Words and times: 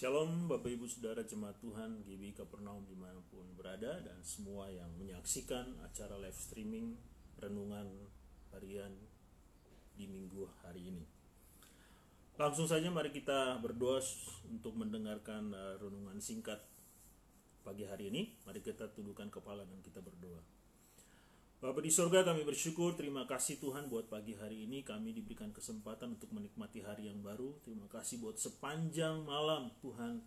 Shalom 0.00 0.48
Bapak 0.48 0.72
Ibu 0.72 0.88
Saudara 0.88 1.20
Jemaat 1.20 1.60
Tuhan 1.60 2.00
GB 2.08 2.32
Kapernaum 2.32 2.88
di 2.88 2.96
mana 2.96 3.20
pun 3.28 3.44
berada 3.52 4.00
dan 4.00 4.16
semua 4.24 4.72
yang 4.72 4.88
menyaksikan 4.96 5.76
acara 5.84 6.16
live 6.16 6.40
streaming 6.40 6.96
renungan 7.36 7.84
harian 8.48 8.96
di 10.00 10.08
minggu 10.08 10.48
hari 10.64 10.88
ini. 10.88 11.04
Langsung 12.40 12.64
saja 12.64 12.88
mari 12.88 13.12
kita 13.12 13.60
berdoa 13.60 14.00
untuk 14.48 14.72
mendengarkan 14.72 15.52
uh, 15.52 15.76
renungan 15.76 16.16
singkat 16.16 16.64
pagi 17.60 17.84
hari 17.84 18.08
ini. 18.08 18.40
Mari 18.48 18.64
kita 18.64 18.88
tundukkan 18.96 19.28
kepala 19.28 19.68
dan 19.68 19.84
kita 19.84 20.00
berdoa. 20.00 20.40
Bapak 21.60 21.84
di 21.84 21.92
sorga 21.92 22.24
kami 22.24 22.40
bersyukur, 22.48 22.96
terima 22.96 23.28
kasih 23.28 23.60
Tuhan 23.60 23.92
buat 23.92 24.08
pagi 24.08 24.32
hari 24.32 24.64
ini 24.64 24.80
kami 24.80 25.12
diberikan 25.12 25.52
kesempatan 25.52 26.16
untuk 26.16 26.32
menikmati 26.32 26.80
hari 26.80 27.12
yang 27.12 27.20
baru. 27.20 27.52
Terima 27.60 27.84
kasih 27.84 28.16
buat 28.16 28.40
sepanjang 28.40 29.28
malam 29.28 29.68
Tuhan 29.84 30.24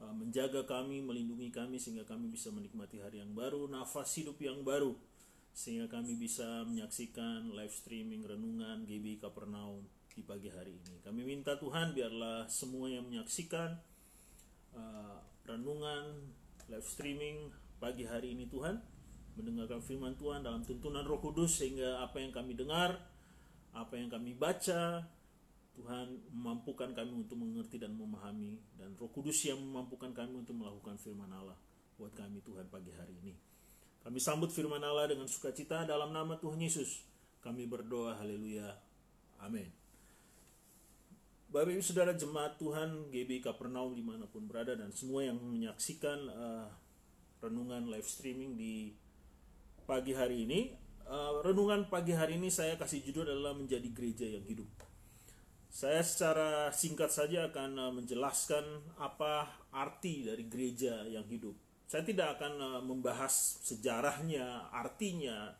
uh, 0.00 0.14
menjaga 0.16 0.64
kami, 0.64 1.04
melindungi 1.04 1.52
kami 1.52 1.76
sehingga 1.76 2.08
kami 2.08 2.32
bisa 2.32 2.48
menikmati 2.48 3.04
hari 3.04 3.20
yang 3.20 3.36
baru, 3.36 3.68
nafas 3.68 4.16
hidup 4.16 4.40
yang 4.40 4.64
baru. 4.64 4.96
Sehingga 5.52 5.92
kami 5.92 6.16
bisa 6.16 6.64
menyaksikan 6.64 7.52
live 7.52 7.76
streaming 7.76 8.24
renungan 8.24 8.88
GB 8.88 9.20
Kapernaum 9.20 9.84
di 10.16 10.24
pagi 10.24 10.48
hari 10.48 10.72
ini. 10.72 11.04
Kami 11.04 11.20
minta 11.20 11.52
Tuhan 11.60 11.92
biarlah 11.92 12.48
semua 12.48 12.88
yang 12.88 13.04
menyaksikan 13.12 13.76
uh, 14.72 15.20
renungan 15.44 16.32
live 16.72 16.88
streaming 16.88 17.52
pagi 17.76 18.08
hari 18.08 18.32
ini 18.32 18.48
Tuhan 18.48 19.01
mendengarkan 19.36 19.80
firman 19.80 20.14
Tuhan 20.16 20.44
dalam 20.44 20.60
tuntunan 20.62 21.04
Roh 21.04 21.20
Kudus 21.20 21.60
sehingga 21.60 22.04
apa 22.04 22.20
yang 22.20 22.32
kami 22.32 22.52
dengar, 22.52 23.00
apa 23.72 23.94
yang 23.96 24.12
kami 24.12 24.36
baca, 24.36 25.08
Tuhan 25.72 26.06
memampukan 26.36 26.92
kami 26.92 27.24
untuk 27.24 27.40
mengerti 27.40 27.80
dan 27.80 27.96
memahami 27.96 28.60
dan 28.76 28.92
Roh 29.00 29.08
Kudus 29.08 29.40
yang 29.48 29.56
memampukan 29.56 30.12
kami 30.12 30.44
untuk 30.44 30.56
melakukan 30.60 31.00
firman 31.00 31.32
Allah 31.32 31.56
buat 31.96 32.12
kami 32.12 32.44
Tuhan 32.44 32.68
pagi 32.68 32.92
hari 32.92 33.16
ini. 33.24 33.34
Kami 34.02 34.18
sambut 34.18 34.50
firman 34.50 34.82
Allah 34.82 35.08
dengan 35.08 35.30
sukacita 35.30 35.86
dalam 35.86 36.10
nama 36.10 36.36
Tuhan 36.36 36.58
Yesus. 36.58 37.06
Kami 37.40 37.64
berdoa 37.70 38.18
haleluya. 38.18 38.74
Amin. 39.38 39.70
Bapak 41.52 41.68
Ibu 41.68 41.84
Saudara 41.84 42.16
Jemaat 42.16 42.56
Tuhan 42.56 43.12
GB 43.12 43.44
Kapernaum 43.44 43.92
di 43.92 44.00
mana 44.00 44.24
pun 44.24 44.48
berada 44.48 44.72
dan 44.72 44.88
semua 44.88 45.20
yang 45.20 45.36
menyaksikan 45.36 46.18
uh, 46.32 46.64
renungan 47.44 47.92
live 47.92 48.08
streaming 48.08 48.56
di 48.56 48.96
pagi 49.92 50.16
hari 50.16 50.48
ini. 50.48 50.72
Uh, 51.04 51.44
renungan 51.44 51.84
pagi 51.92 52.16
hari 52.16 52.40
ini 52.40 52.48
saya 52.48 52.80
kasih 52.80 53.04
judul 53.04 53.28
adalah 53.28 53.52
menjadi 53.52 53.84
gereja 53.92 54.24
yang 54.24 54.40
hidup. 54.48 54.64
Saya 55.68 56.00
secara 56.00 56.72
singkat 56.72 57.12
saja 57.12 57.52
akan 57.52 57.76
uh, 57.76 57.92
menjelaskan 57.92 58.64
apa 58.96 59.52
arti 59.68 60.24
dari 60.24 60.48
gereja 60.48 61.04
yang 61.04 61.28
hidup. 61.28 61.52
Saya 61.84 62.08
tidak 62.08 62.40
akan 62.40 62.52
uh, 62.56 62.80
membahas 62.80 63.60
sejarahnya, 63.68 64.72
artinya, 64.72 65.52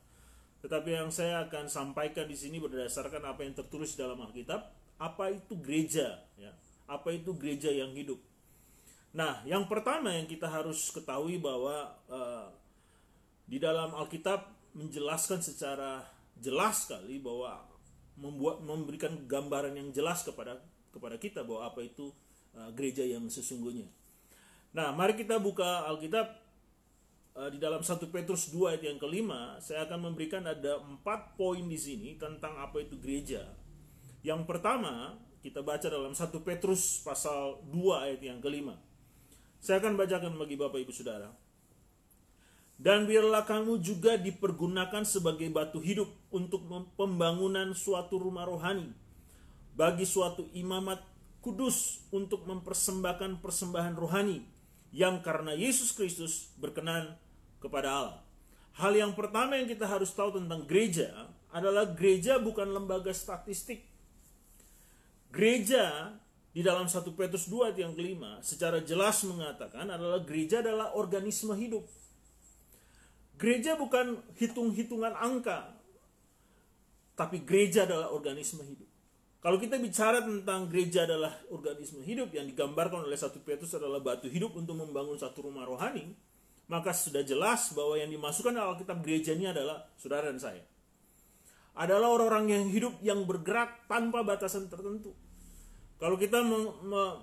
tetapi 0.64 0.96
yang 0.96 1.12
saya 1.12 1.44
akan 1.44 1.68
sampaikan 1.68 2.24
di 2.24 2.32
sini 2.32 2.56
berdasarkan 2.56 3.20
apa 3.28 3.44
yang 3.44 3.52
tertulis 3.52 3.92
dalam 4.00 4.16
Alkitab, 4.16 4.64
apa 4.96 5.24
itu 5.28 5.60
gereja, 5.60 6.24
ya, 6.40 6.56
apa 6.88 7.12
itu 7.12 7.36
gereja 7.36 7.68
yang 7.68 7.92
hidup. 7.92 8.16
Nah, 9.12 9.44
yang 9.44 9.68
pertama 9.68 10.16
yang 10.16 10.24
kita 10.24 10.48
harus 10.48 10.88
ketahui 10.88 11.36
bahwa 11.36 12.00
uh, 12.08 12.48
di 13.46 13.58
dalam 13.58 13.92
Alkitab 13.92 14.72
menjelaskan 14.72 15.44
secara 15.44 16.02
jelas 16.38 16.88
sekali 16.88 17.20
bahwa 17.20 17.68
membuat 18.16 18.64
memberikan 18.64 19.12
gambaran 19.28 19.76
yang 19.76 19.88
jelas 19.92 20.24
kepada 20.24 20.60
kepada 20.92 21.16
kita 21.16 21.40
bahwa 21.44 21.68
apa 21.72 21.80
itu 21.84 22.12
uh, 22.56 22.70
gereja 22.76 23.04
yang 23.04 23.24
sesungguhnya. 23.28 23.88
Nah, 24.72 24.92
mari 24.92 25.16
kita 25.16 25.40
buka 25.40 25.88
Alkitab 25.88 26.26
uh, 27.36 27.48
di 27.48 27.58
dalam 27.60 27.80
1 27.80 27.96
Petrus 28.12 28.52
2 28.52 28.76
ayat 28.76 28.82
yang 28.84 28.98
kelima, 29.00 29.56
saya 29.60 29.88
akan 29.88 30.12
memberikan 30.12 30.44
ada 30.44 30.80
empat 30.80 31.36
poin 31.36 31.64
di 31.64 31.76
sini 31.76 32.16
tentang 32.20 32.56
apa 32.60 32.80
itu 32.80 32.96
gereja. 33.00 33.48
Yang 34.22 34.44
pertama, 34.48 35.16
kita 35.42 35.64
baca 35.64 35.88
dalam 35.90 36.14
1 36.14 36.28
Petrus 36.46 37.00
pasal 37.02 37.60
2 37.68 38.04
ayat 38.08 38.20
yang 38.22 38.38
kelima. 38.38 38.78
Saya 39.62 39.82
akan 39.82 39.94
bacakan 39.98 40.36
bagi 40.38 40.54
Bapak 40.58 40.78
Ibu 40.82 40.92
Saudara. 40.94 41.41
Dan 42.82 43.06
biarlah 43.06 43.46
kamu 43.46 43.78
juga 43.78 44.18
dipergunakan 44.18 45.06
sebagai 45.06 45.46
batu 45.54 45.78
hidup 45.78 46.10
untuk 46.34 46.66
pembangunan 46.98 47.70
suatu 47.78 48.18
rumah 48.18 48.42
rohani 48.42 48.90
bagi 49.78 50.02
suatu 50.02 50.50
imamat 50.50 50.98
kudus 51.38 52.02
untuk 52.10 52.42
mempersembahkan 52.42 53.38
persembahan 53.38 53.94
rohani 53.94 54.42
yang 54.90 55.22
karena 55.22 55.54
Yesus 55.54 55.94
Kristus 55.94 56.50
berkenan 56.58 57.14
kepada 57.62 57.88
Allah. 57.94 58.18
Hal 58.74 58.98
yang 58.98 59.14
pertama 59.14 59.62
yang 59.62 59.70
kita 59.70 59.86
harus 59.86 60.10
tahu 60.10 60.42
tentang 60.42 60.66
gereja 60.66 61.30
adalah 61.54 61.86
gereja 61.86 62.42
bukan 62.42 62.66
lembaga 62.66 63.14
statistik. 63.14 63.86
Gereja 65.30 66.18
di 66.50 66.66
dalam 66.66 66.90
1 66.90 66.98
Petrus 67.14 67.46
2 67.46 67.78
yang 67.78 67.94
kelima 67.94 68.42
secara 68.42 68.82
jelas 68.82 69.22
mengatakan 69.22 69.86
adalah 69.86 70.18
gereja 70.26 70.66
adalah 70.66 70.98
organisme 70.98 71.54
hidup 71.54 71.86
Gereja 73.40 73.74
bukan 73.74 74.22
hitung-hitungan 74.38 75.14
angka, 75.18 75.74
tapi 77.18 77.42
gereja 77.42 77.84
adalah 77.84 78.14
organisme 78.14 78.62
hidup. 78.64 78.88
Kalau 79.42 79.58
kita 79.58 79.74
bicara 79.82 80.22
tentang 80.22 80.70
gereja 80.70 81.02
adalah 81.02 81.34
organisme 81.50 81.98
hidup 82.06 82.30
yang 82.30 82.46
digambarkan 82.46 83.02
oleh 83.02 83.18
satu 83.18 83.42
Petrus 83.42 83.74
adalah 83.74 83.98
batu 83.98 84.30
hidup 84.30 84.54
untuk 84.54 84.78
membangun 84.78 85.18
satu 85.18 85.50
rumah 85.50 85.66
rohani, 85.66 86.14
maka 86.70 86.94
sudah 86.94 87.26
jelas 87.26 87.74
bahwa 87.74 87.98
yang 87.98 88.06
dimasukkan 88.14 88.54
dalam 88.54 88.78
Alkitab 88.78 89.02
gereja 89.02 89.34
ini 89.34 89.50
adalah 89.50 89.82
saudara 89.98 90.30
dan 90.30 90.38
saya. 90.38 90.62
Adalah 91.74 92.14
orang-orang 92.14 92.54
yang 92.54 92.64
hidup 92.70 92.94
yang 93.02 93.26
bergerak 93.26 93.90
tanpa 93.90 94.22
batasan 94.22 94.70
tertentu. 94.70 95.10
Kalau 95.98 96.14
kita 96.14 96.38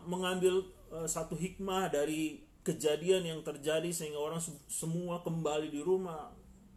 mengambil 0.04 0.68
eh, 0.92 1.08
satu 1.08 1.40
hikmah 1.40 1.88
dari 1.88 2.49
kejadian 2.64 3.24
yang 3.24 3.40
terjadi 3.42 3.88
sehingga 3.90 4.20
orang 4.20 4.42
semua 4.68 5.24
kembali 5.24 5.72
di 5.72 5.82
rumah. 5.82 6.34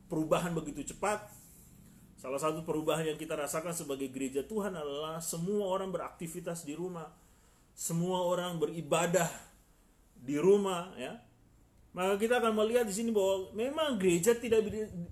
Perubahan 0.06 0.52
begitu 0.52 0.94
cepat. 0.94 1.24
Salah 2.20 2.38
satu 2.38 2.62
perubahan 2.62 3.02
yang 3.02 3.18
kita 3.18 3.34
rasakan 3.34 3.74
sebagai 3.74 4.06
gereja 4.12 4.46
Tuhan 4.46 4.76
adalah 4.76 5.18
semua 5.18 5.66
orang 5.66 5.90
beraktivitas 5.90 6.62
di 6.62 6.78
rumah. 6.78 7.10
Semua 7.74 8.22
orang 8.22 8.60
beribadah 8.62 9.26
di 10.14 10.38
rumah 10.38 10.94
ya. 10.94 11.18
Maka 11.92 12.16
kita 12.16 12.40
akan 12.40 12.56
melihat 12.56 12.88
di 12.88 12.94
sini 12.94 13.12
bahwa 13.12 13.52
memang 13.52 14.00
gereja 14.00 14.32
tidak 14.32 14.64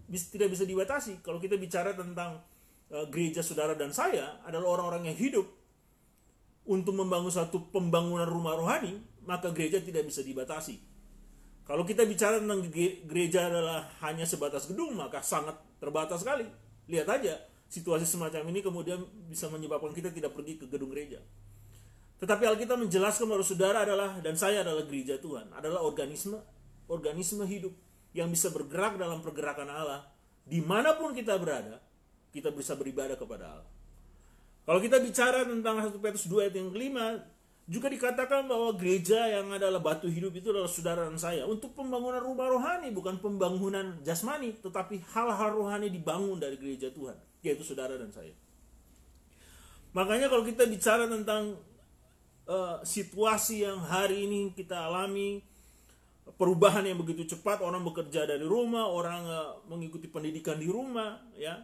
tidak 0.08 0.48
bisa 0.48 0.64
dibatasi. 0.64 1.20
Kalau 1.20 1.36
kita 1.36 1.60
bicara 1.60 1.92
tentang 1.92 2.40
uh, 2.94 3.06
gereja 3.10 3.44
saudara 3.44 3.76
dan 3.76 3.92
saya 3.92 4.40
adalah 4.46 4.80
orang-orang 4.80 5.12
yang 5.12 5.18
hidup 5.18 5.46
untuk 6.64 6.94
membangun 6.94 7.32
satu 7.32 7.68
pembangunan 7.74 8.28
rumah 8.28 8.54
rohani 8.54 9.00
maka 9.30 9.54
gereja 9.54 9.78
tidak 9.78 10.10
bisa 10.10 10.26
dibatasi. 10.26 10.82
Kalau 11.62 11.86
kita 11.86 12.02
bicara 12.02 12.42
tentang 12.42 12.66
gereja 13.06 13.46
adalah 13.46 13.86
hanya 14.02 14.26
sebatas 14.26 14.66
gedung, 14.66 14.98
maka 14.98 15.22
sangat 15.22 15.54
terbatas 15.78 16.26
sekali. 16.26 16.42
Lihat 16.90 17.06
aja, 17.06 17.38
situasi 17.70 18.02
semacam 18.02 18.50
ini 18.50 18.58
kemudian 18.58 18.98
bisa 19.30 19.46
menyebabkan 19.46 19.94
kita 19.94 20.10
tidak 20.10 20.34
pergi 20.34 20.58
ke 20.58 20.66
gedung 20.66 20.90
gereja. 20.90 21.22
Tetapi 22.18 22.42
Alkitab 22.42 22.74
menjelaskan 22.74 23.30
bahwa 23.30 23.46
saudara 23.46 23.86
adalah 23.86 24.18
dan 24.18 24.34
saya 24.34 24.66
adalah 24.66 24.82
gereja 24.82 25.22
Tuhan, 25.22 25.54
adalah 25.54 25.86
organisme 25.86 26.42
organisme 26.90 27.46
hidup 27.46 27.70
yang 28.10 28.26
bisa 28.26 28.50
bergerak 28.50 28.98
dalam 28.98 29.22
pergerakan 29.22 29.70
Allah. 29.70 30.10
Di 30.42 30.58
mana 30.58 30.98
pun 30.98 31.14
kita 31.14 31.38
berada, 31.38 31.78
kita 32.34 32.50
bisa 32.50 32.74
beribadah 32.74 33.14
kepada 33.14 33.46
Allah. 33.46 33.70
Kalau 34.66 34.80
kita 34.82 34.98
bicara 34.98 35.46
tentang 35.46 35.78
1 35.86 35.94
Petrus 36.02 36.26
2 36.26 36.50
ayat 36.50 36.54
yang 36.58 36.74
kelima, 36.74 37.22
juga 37.70 37.86
dikatakan 37.86 38.50
bahwa 38.50 38.74
gereja 38.74 39.30
yang 39.30 39.54
adalah 39.54 39.78
batu 39.78 40.10
hidup 40.10 40.34
itu 40.34 40.50
adalah 40.50 40.66
saudara 40.66 41.06
dan 41.06 41.14
saya 41.14 41.46
untuk 41.46 41.70
pembangunan 41.70 42.18
rumah 42.18 42.50
rohani 42.50 42.90
bukan 42.90 43.22
pembangunan 43.22 43.94
jasmani 44.02 44.58
tetapi 44.58 44.98
hal-hal 45.14 45.54
rohani 45.54 45.86
dibangun 45.86 46.42
dari 46.42 46.58
gereja 46.58 46.90
Tuhan 46.90 47.14
yaitu 47.46 47.62
saudara 47.62 47.94
dan 47.94 48.10
saya. 48.10 48.34
Makanya 49.94 50.26
kalau 50.26 50.42
kita 50.42 50.66
bicara 50.66 51.06
tentang 51.06 51.62
uh, 52.50 52.82
situasi 52.82 53.62
yang 53.62 53.78
hari 53.86 54.26
ini 54.26 54.50
kita 54.50 54.90
alami 54.90 55.38
perubahan 56.34 56.82
yang 56.82 56.98
begitu 56.98 57.38
cepat 57.38 57.62
orang 57.62 57.86
bekerja 57.86 58.26
dari 58.26 58.42
rumah 58.42 58.90
orang 58.90 59.22
uh, 59.30 59.62
mengikuti 59.70 60.10
pendidikan 60.10 60.58
di 60.58 60.66
rumah 60.66 61.22
ya 61.38 61.54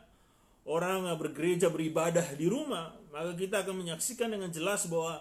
orang 0.71 1.11
uh, 1.11 1.19
bergereja 1.19 1.67
beribadah 1.67 2.31
di 2.39 2.47
rumah 2.47 2.95
maka 3.11 3.35
kita 3.35 3.67
akan 3.67 3.75
menyaksikan 3.83 4.31
dengan 4.31 4.55
jelas 4.55 4.87
bahwa 4.87 5.19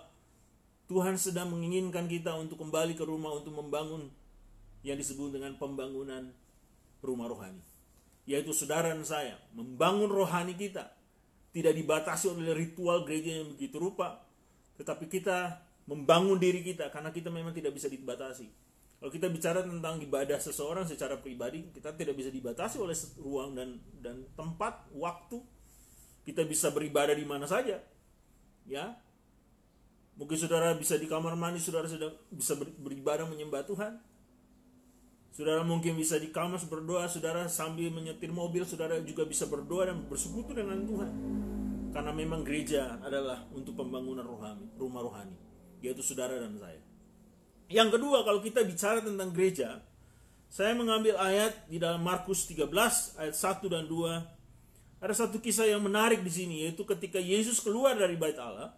Tuhan 0.86 1.18
sedang 1.18 1.50
menginginkan 1.50 2.06
kita 2.06 2.38
untuk 2.38 2.62
kembali 2.62 2.94
ke 2.94 3.02
rumah 3.02 3.34
untuk 3.34 3.58
membangun 3.58 4.14
yang 4.86 5.02
disebut 5.02 5.34
dengan 5.34 5.58
pembangunan 5.58 6.30
rumah 7.02 7.26
rohani. 7.26 7.62
Yaitu 8.30 8.54
saudara 8.54 8.94
dan 8.94 9.06
saya, 9.06 9.38
membangun 9.54 10.10
rohani 10.10 10.54
kita. 10.54 10.94
Tidak 11.50 11.72
dibatasi 11.72 12.36
oleh 12.36 12.52
ritual 12.52 13.08
gereja 13.08 13.42
yang 13.42 13.56
begitu 13.56 13.80
rupa, 13.80 14.22
tetapi 14.76 15.08
kita 15.08 15.64
membangun 15.88 16.36
diri 16.36 16.60
kita 16.66 16.92
karena 16.92 17.16
kita 17.16 17.32
memang 17.32 17.56
tidak 17.56 17.72
bisa 17.72 17.88
dibatasi. 17.88 18.52
Kalau 19.00 19.12
kita 19.14 19.30
bicara 19.30 19.62
tentang 19.64 20.02
ibadah 20.02 20.42
seseorang 20.42 20.84
secara 20.84 21.16
pribadi, 21.22 21.70
kita 21.72 21.96
tidak 21.96 22.18
bisa 22.18 22.28
dibatasi 22.34 22.76
oleh 22.82 22.98
ruang 23.22 23.56
dan 23.56 23.80
dan 24.04 24.26
tempat, 24.36 24.84
waktu. 24.92 25.40
Kita 26.26 26.42
bisa 26.42 26.74
beribadah 26.74 27.14
di 27.14 27.22
mana 27.22 27.46
saja. 27.46 27.78
Ya. 28.66 28.98
Mungkin 30.16 30.38
saudara 30.40 30.72
bisa 30.80 30.96
di 30.96 31.12
kamar 31.12 31.36
mandi, 31.36 31.60
saudara 31.60 31.92
sudah 31.92 32.08
bisa 32.32 32.56
beribadah 32.56 33.28
menyembah 33.28 33.68
Tuhan. 33.68 34.00
Saudara 35.36 35.68
mungkin 35.68 36.00
bisa 36.00 36.16
di 36.16 36.32
kamar 36.32 36.64
berdoa, 36.72 37.12
saudara 37.12 37.52
sambil 37.52 37.92
menyetir 37.92 38.32
mobil, 38.32 38.64
saudara 38.64 38.96
juga 39.04 39.28
bisa 39.28 39.44
berdoa 39.44 39.92
dan 39.92 40.08
bersekutu 40.08 40.56
dengan 40.56 40.80
Tuhan. 40.88 41.12
Karena 41.92 42.16
memang 42.16 42.48
gereja 42.48 42.96
adalah 43.04 43.44
untuk 43.52 43.76
pembangunan 43.76 44.24
rohani, 44.24 44.72
rumah 44.80 45.04
rohani, 45.04 45.36
yaitu 45.84 46.00
saudara 46.00 46.40
dan 46.40 46.56
saya. 46.56 46.80
Yang 47.68 48.00
kedua, 48.00 48.24
kalau 48.24 48.40
kita 48.40 48.64
bicara 48.64 49.04
tentang 49.04 49.36
gereja, 49.36 49.84
saya 50.48 50.72
mengambil 50.72 51.20
ayat 51.20 51.68
di 51.68 51.82
dalam 51.82 52.00
Markus 52.00 52.48
13 52.48 52.72
ayat 53.20 53.36
1 53.36 53.68
dan 53.68 53.84
2. 53.92 55.04
Ada 55.04 55.28
satu 55.28 55.44
kisah 55.44 55.68
yang 55.68 55.84
menarik 55.84 56.24
di 56.24 56.32
sini 56.32 56.64
yaitu 56.64 56.88
ketika 56.88 57.20
Yesus 57.20 57.60
keluar 57.60 58.00
dari 58.00 58.16
bait 58.16 58.40
Allah, 58.40 58.72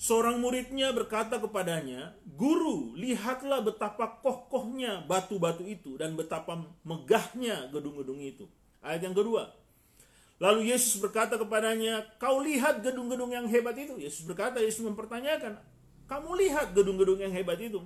seorang 0.00 0.40
muridnya 0.40 0.96
berkata 0.96 1.36
kepadanya, 1.36 2.16
"Guru, 2.24 2.96
lihatlah 2.96 3.60
betapa 3.60 4.24
kokohnya 4.24 5.04
batu-batu 5.04 5.68
itu 5.68 6.00
dan 6.00 6.16
betapa 6.16 6.56
megahnya 6.88 7.68
gedung-gedung 7.68 8.16
itu." 8.16 8.48
Ayat 8.80 9.04
yang 9.04 9.12
kedua. 9.12 9.52
Lalu 10.40 10.72
Yesus 10.72 10.96
berkata 10.96 11.36
kepadanya, 11.36 12.00
"Kau 12.16 12.40
lihat 12.40 12.80
gedung-gedung 12.80 13.28
yang 13.28 13.44
hebat 13.44 13.76
itu?" 13.76 14.00
Yesus 14.00 14.24
berkata, 14.24 14.56
Yesus 14.56 14.80
mempertanyakan, 14.80 15.60
kamu 16.08 16.30
lihat 16.48 16.72
gedung-gedung 16.72 17.20
yang 17.20 17.28
hebat 17.36 17.60
itu. 17.60 17.84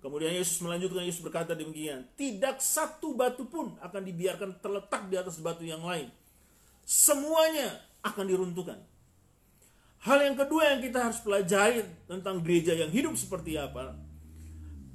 Kemudian 0.00 0.32
Yesus 0.32 0.64
melanjutkan, 0.64 1.04
Yesus 1.04 1.20
berkata 1.20 1.52
demikian, 1.52 2.08
tidak 2.16 2.64
satu 2.64 3.12
batu 3.12 3.44
pun 3.44 3.76
akan 3.84 4.00
dibiarkan 4.00 4.64
terletak 4.64 5.12
di 5.12 5.20
atas 5.20 5.36
batu 5.44 5.60
yang 5.60 5.84
lain. 5.84 6.08
Semuanya 6.88 7.84
akan 8.00 8.24
diruntuhkan. 8.24 8.80
Hal 9.98 10.18
yang 10.22 10.38
kedua 10.38 10.76
yang 10.76 10.80
kita 10.84 11.10
harus 11.10 11.18
pelajari 11.22 11.82
tentang 12.06 12.38
gereja 12.42 12.74
yang 12.74 12.90
hidup 12.94 13.18
seperti 13.18 13.58
apa. 13.58 13.98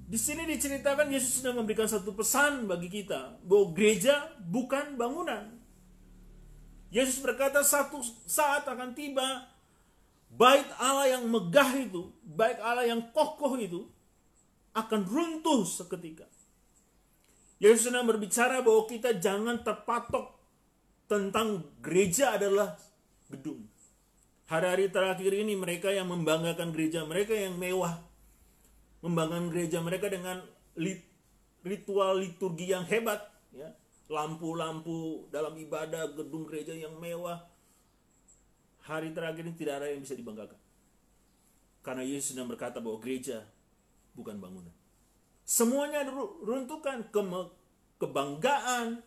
Di 0.07 0.15
sini 0.15 0.47
diceritakan 0.47 1.11
Yesus 1.11 1.41
sedang 1.41 1.59
memberikan 1.59 1.89
satu 1.89 2.13
pesan 2.15 2.69
bagi 2.69 2.87
kita 2.87 3.41
bahwa 3.43 3.73
gereja 3.75 4.31
bukan 4.39 4.95
bangunan. 4.95 5.59
Yesus 6.93 7.19
berkata 7.19 7.65
satu 7.65 7.99
saat 8.29 8.63
akan 8.69 8.93
tiba 8.93 9.53
Bait 10.33 10.65
Allah 10.81 11.13
yang 11.13 11.29
megah 11.29 11.77
itu, 11.77 12.09
bait 12.25 12.57
Allah 12.57 12.89
yang 12.89 13.13
kokoh 13.13 13.53
itu 13.61 13.85
akan 14.73 15.05
runtuh 15.05 15.61
seketika. 15.61 16.25
Yesus 17.61 17.93
sedang 17.93 18.09
berbicara 18.09 18.65
bahwa 18.65 18.89
kita 18.89 19.21
jangan 19.21 19.61
terpatok 19.61 20.33
tentang 21.05 21.69
gereja 21.85 22.33
adalah 22.33 22.73
gedung. 23.29 23.69
Hari-hari 24.51 24.91
terakhir 24.91 25.31
ini 25.31 25.55
mereka 25.55 25.89
yang 25.89 26.11
membanggakan 26.11 26.75
gereja 26.75 27.07
mereka 27.07 27.31
yang 27.31 27.55
mewah. 27.55 28.03
Membanggakan 28.99 29.47
gereja 29.51 29.79
mereka 29.79 30.11
dengan 30.11 30.43
ritual 31.63 32.19
liturgi 32.19 32.71
yang 32.75 32.83
hebat. 32.83 33.23
ya 33.55 33.71
Lampu-lampu 34.11 35.31
dalam 35.31 35.55
ibadah, 35.55 36.11
gedung 36.11 36.43
gereja 36.43 36.75
yang 36.75 36.99
mewah 36.99 37.39
hari 38.83 39.15
terakhir 39.15 39.47
ini 39.47 39.55
tidak 39.55 39.79
ada 39.79 39.87
yang 39.91 40.03
bisa 40.03 40.15
dibanggakan. 40.15 40.59
Karena 41.83 42.03
Yesus 42.03 42.35
sedang 42.35 42.47
berkata 42.47 42.79
bahwa 42.83 42.99
gereja 42.99 43.43
bukan 44.15 44.39
bangunan. 44.39 44.71
Semuanya 45.43 46.07
runtuhkan 46.43 47.03
ke 47.11 47.21
kebanggaan, 47.99 49.03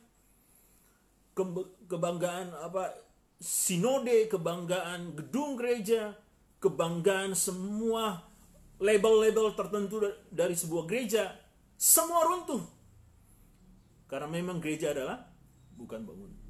ke 1.33 1.43
kebanggaan 1.89 2.53
apa 2.61 2.93
sinode, 3.41 4.29
kebanggaan 4.33 5.17
gedung 5.17 5.57
gereja, 5.61 6.17
kebanggaan 6.61 7.37
semua 7.37 8.25
label-label 8.77 9.57
tertentu 9.57 10.01
dari 10.29 10.53
sebuah 10.53 10.85
gereja, 10.89 11.33
semua 11.77 12.25
runtuh. 12.29 12.65
Karena 14.07 14.29
memang 14.31 14.61
gereja 14.61 14.93
adalah 14.93 15.25
bukan 15.77 16.01
bangunan. 16.05 16.41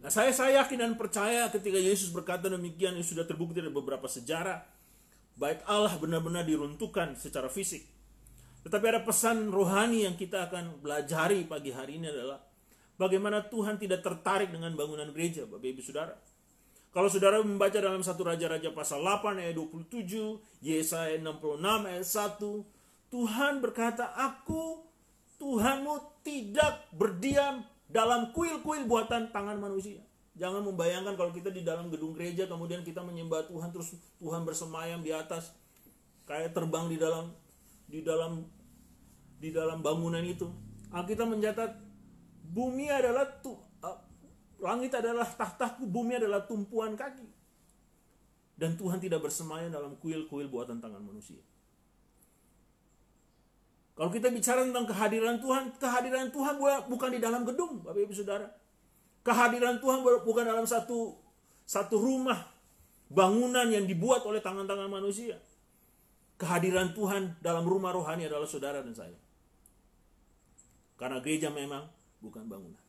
Nah, 0.00 0.08
saya 0.08 0.32
saya 0.32 0.64
yakin 0.64 0.80
dan 0.80 0.92
percaya 0.96 1.52
ketika 1.52 1.76
Yesus 1.76 2.08
berkata 2.08 2.48
demikian 2.48 2.96
yang 2.96 3.04
sudah 3.04 3.28
terbukti 3.28 3.60
dari 3.60 3.68
beberapa 3.68 4.08
sejarah, 4.08 4.64
baik 5.36 5.60
Allah 5.68 5.92
benar-benar 6.00 6.48
diruntuhkan 6.48 7.12
secara 7.20 7.52
fisik. 7.52 7.84
Tetapi 8.64 8.84
ada 8.96 9.00
pesan 9.04 9.52
rohani 9.52 10.08
yang 10.08 10.16
kita 10.16 10.48
akan 10.48 10.80
belajari 10.80 11.44
pagi 11.44 11.72
hari 11.72 12.00
ini 12.00 12.08
adalah 12.08 12.40
bagaimana 13.00 13.40
Tuhan 13.48 13.80
tidak 13.80 14.04
tertarik 14.04 14.52
dengan 14.52 14.76
bangunan 14.76 15.08
gereja, 15.16 15.48
Bapak 15.48 15.64
Ibu 15.64 15.80
Saudara. 15.80 16.12
Kalau 16.90 17.06
saudara 17.06 17.40
membaca 17.40 17.78
dalam 17.78 18.02
satu 18.04 18.26
Raja-Raja 18.26 18.74
pasal 18.76 19.00
8 19.00 19.40
ayat 19.40 19.56
27, 19.56 20.60
Yesaya 20.60 21.16
66 21.22 21.88
ayat 21.88 22.04
1, 22.04 23.14
Tuhan 23.14 23.52
berkata, 23.62 24.10
Aku 24.12 24.84
Tuhanmu 25.40 26.20
tidak 26.26 26.90
berdiam 26.92 27.64
dalam 27.88 28.34
kuil-kuil 28.36 28.84
buatan 28.84 29.32
tangan 29.32 29.56
manusia. 29.56 30.04
Jangan 30.36 30.66
membayangkan 30.66 31.16
kalau 31.16 31.32
kita 31.32 31.48
di 31.48 31.64
dalam 31.64 31.88
gedung 31.88 32.12
gereja 32.12 32.44
kemudian 32.46 32.84
kita 32.84 33.00
menyembah 33.02 33.48
Tuhan 33.50 33.72
terus 33.72 33.96
Tuhan 34.20 34.44
bersemayam 34.46 35.02
di 35.02 35.10
atas 35.10 35.52
kayak 36.24 36.54
terbang 36.54 36.86
di 36.86 36.96
dalam 36.96 37.34
di 37.90 38.00
dalam 38.00 38.44
di 39.40 39.50
dalam 39.50 39.80
bangunan 39.80 40.22
itu. 40.22 40.46
Alkitab 40.92 41.28
mencatat 41.28 41.89
bumi 42.50 42.90
adalah 42.90 43.24
tu, 43.38 43.54
uh, 43.54 43.98
langit 44.58 44.90
adalah 44.98 45.24
tahtaku, 45.24 45.86
bumi 45.86 46.18
adalah 46.18 46.42
tumpuan 46.44 46.98
kaki. 46.98 47.26
Dan 48.60 48.76
Tuhan 48.76 49.00
tidak 49.00 49.24
bersemayam 49.24 49.72
dalam 49.72 49.96
kuil-kuil 49.96 50.50
buatan 50.50 50.82
tangan 50.82 51.00
manusia. 51.00 51.40
Kalau 53.96 54.12
kita 54.12 54.28
bicara 54.28 54.64
tentang 54.64 54.84
kehadiran 54.84 55.40
Tuhan, 55.40 55.76
kehadiran 55.80 56.28
Tuhan 56.28 56.60
bukan 56.88 57.10
di 57.12 57.20
dalam 57.20 57.44
gedung, 57.44 57.80
Bapak 57.80 58.00
Ibu 58.04 58.12
Saudara. 58.16 58.48
Kehadiran 59.20 59.76
Tuhan 59.80 60.00
bukan 60.00 60.44
dalam 60.44 60.64
satu 60.64 61.20
satu 61.68 62.00
rumah 62.00 62.48
bangunan 63.12 63.68
yang 63.68 63.84
dibuat 63.84 64.24
oleh 64.24 64.40
tangan-tangan 64.40 64.88
manusia. 64.88 65.36
Kehadiran 66.40 66.96
Tuhan 66.96 67.36
dalam 67.44 67.68
rumah 67.68 67.92
rohani 67.92 68.24
adalah 68.24 68.48
saudara 68.48 68.80
dan 68.80 68.96
saya. 68.96 69.18
Karena 70.96 71.20
gereja 71.20 71.52
memang 71.52 71.84
bukan 72.20 72.46
bangunan. 72.46 72.80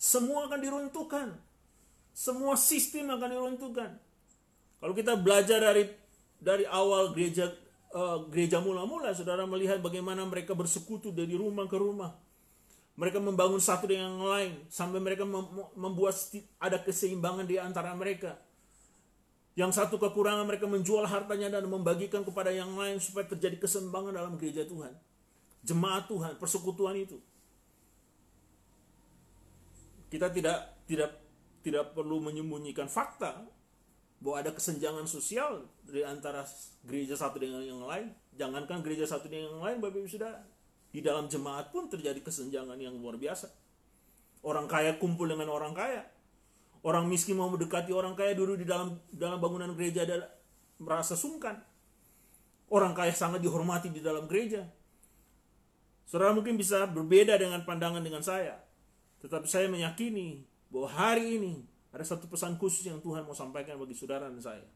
Semua 0.00 0.50
akan 0.50 0.60
diruntuhkan. 0.60 1.28
Semua 2.12 2.58
sistem 2.58 3.14
akan 3.14 3.28
diruntuhkan. 3.30 3.90
Kalau 4.80 4.92
kita 4.92 5.16
belajar 5.16 5.64
dari 5.64 5.88
dari 6.36 6.68
awal 6.68 7.16
gereja 7.16 7.48
uh, 7.96 8.28
gereja 8.28 8.60
mula-mula, 8.60 9.16
saudara 9.16 9.48
melihat 9.48 9.80
bagaimana 9.80 10.26
mereka 10.28 10.52
bersekutu 10.52 11.08
dari 11.08 11.32
rumah 11.32 11.64
ke 11.64 11.78
rumah. 11.78 12.12
Mereka 12.94 13.18
membangun 13.18 13.58
satu 13.58 13.90
dengan 13.90 14.14
yang 14.14 14.22
lain 14.22 14.52
sampai 14.70 15.02
mereka 15.02 15.26
membuat 15.74 16.14
ada 16.62 16.78
keseimbangan 16.78 17.42
di 17.42 17.58
antara 17.58 17.90
mereka. 17.90 18.38
Yang 19.58 19.82
satu 19.82 19.98
kekurangan 19.98 20.46
mereka 20.46 20.70
menjual 20.70 21.02
hartanya 21.06 21.58
dan 21.58 21.66
membagikan 21.66 22.22
kepada 22.22 22.54
yang 22.54 22.74
lain 22.74 23.02
supaya 23.02 23.26
terjadi 23.26 23.58
keseimbangan 23.58 24.14
dalam 24.14 24.38
gereja 24.38 24.62
Tuhan. 24.62 24.94
Jemaat 25.66 26.06
Tuhan, 26.06 26.38
persekutuan 26.38 26.94
itu. 26.94 27.18
Kita 30.14 30.30
tidak 30.30 30.86
tidak 30.86 31.10
tidak 31.66 31.90
perlu 31.90 32.22
menyembunyikan 32.22 32.86
fakta 32.86 33.34
bahwa 34.22 34.36
ada 34.38 34.54
kesenjangan 34.54 35.10
sosial 35.10 35.66
dari 35.82 36.06
antara 36.06 36.46
gereja 36.86 37.18
satu 37.18 37.42
dengan 37.42 37.66
yang 37.66 37.82
lain. 37.82 38.14
Jangankan 38.38 38.78
gereja 38.86 39.10
satu 39.10 39.26
dengan 39.26 39.58
yang 39.58 39.64
lain, 39.66 39.76
Bapak 39.82 39.98
Ibu 39.98 40.06
Saudara. 40.06 40.38
Di 40.94 41.02
dalam 41.02 41.26
jemaat 41.26 41.74
pun 41.74 41.90
terjadi 41.90 42.22
kesenjangan 42.22 42.78
yang 42.78 42.94
luar 42.94 43.18
biasa. 43.18 43.50
Orang 44.46 44.70
kaya 44.70 44.94
kumpul 45.02 45.26
dengan 45.26 45.50
orang 45.50 45.74
kaya. 45.74 46.06
Orang 46.86 47.10
miskin 47.10 47.34
mau 47.34 47.50
mendekati 47.50 47.90
orang 47.90 48.14
kaya 48.14 48.38
dulu 48.38 48.54
di 48.54 48.62
dalam 48.62 48.94
dalam 49.10 49.42
bangunan 49.42 49.74
gereja 49.74 50.06
ada 50.06 50.30
merasa 50.78 51.18
sungkan. 51.18 51.58
Orang 52.70 52.94
kaya 52.94 53.10
sangat 53.10 53.42
dihormati 53.42 53.90
di 53.90 53.98
dalam 53.98 54.30
gereja. 54.30 54.62
Saudara 56.06 56.30
mungkin 56.30 56.54
bisa 56.54 56.86
berbeda 56.86 57.34
dengan 57.34 57.66
pandangan 57.66 57.98
dengan 57.98 58.22
saya. 58.22 58.62
Tetapi 59.24 59.48
saya 59.48 59.72
meyakini 59.72 60.44
bahwa 60.68 60.84
hari 60.92 61.40
ini 61.40 61.64
ada 61.88 62.04
satu 62.04 62.28
pesan 62.28 62.60
khusus 62.60 62.84
yang 62.84 63.00
Tuhan 63.00 63.24
mau 63.24 63.32
sampaikan 63.32 63.80
bagi 63.80 63.96
saudara 63.96 64.28
dan 64.28 64.36
saya. 64.36 64.68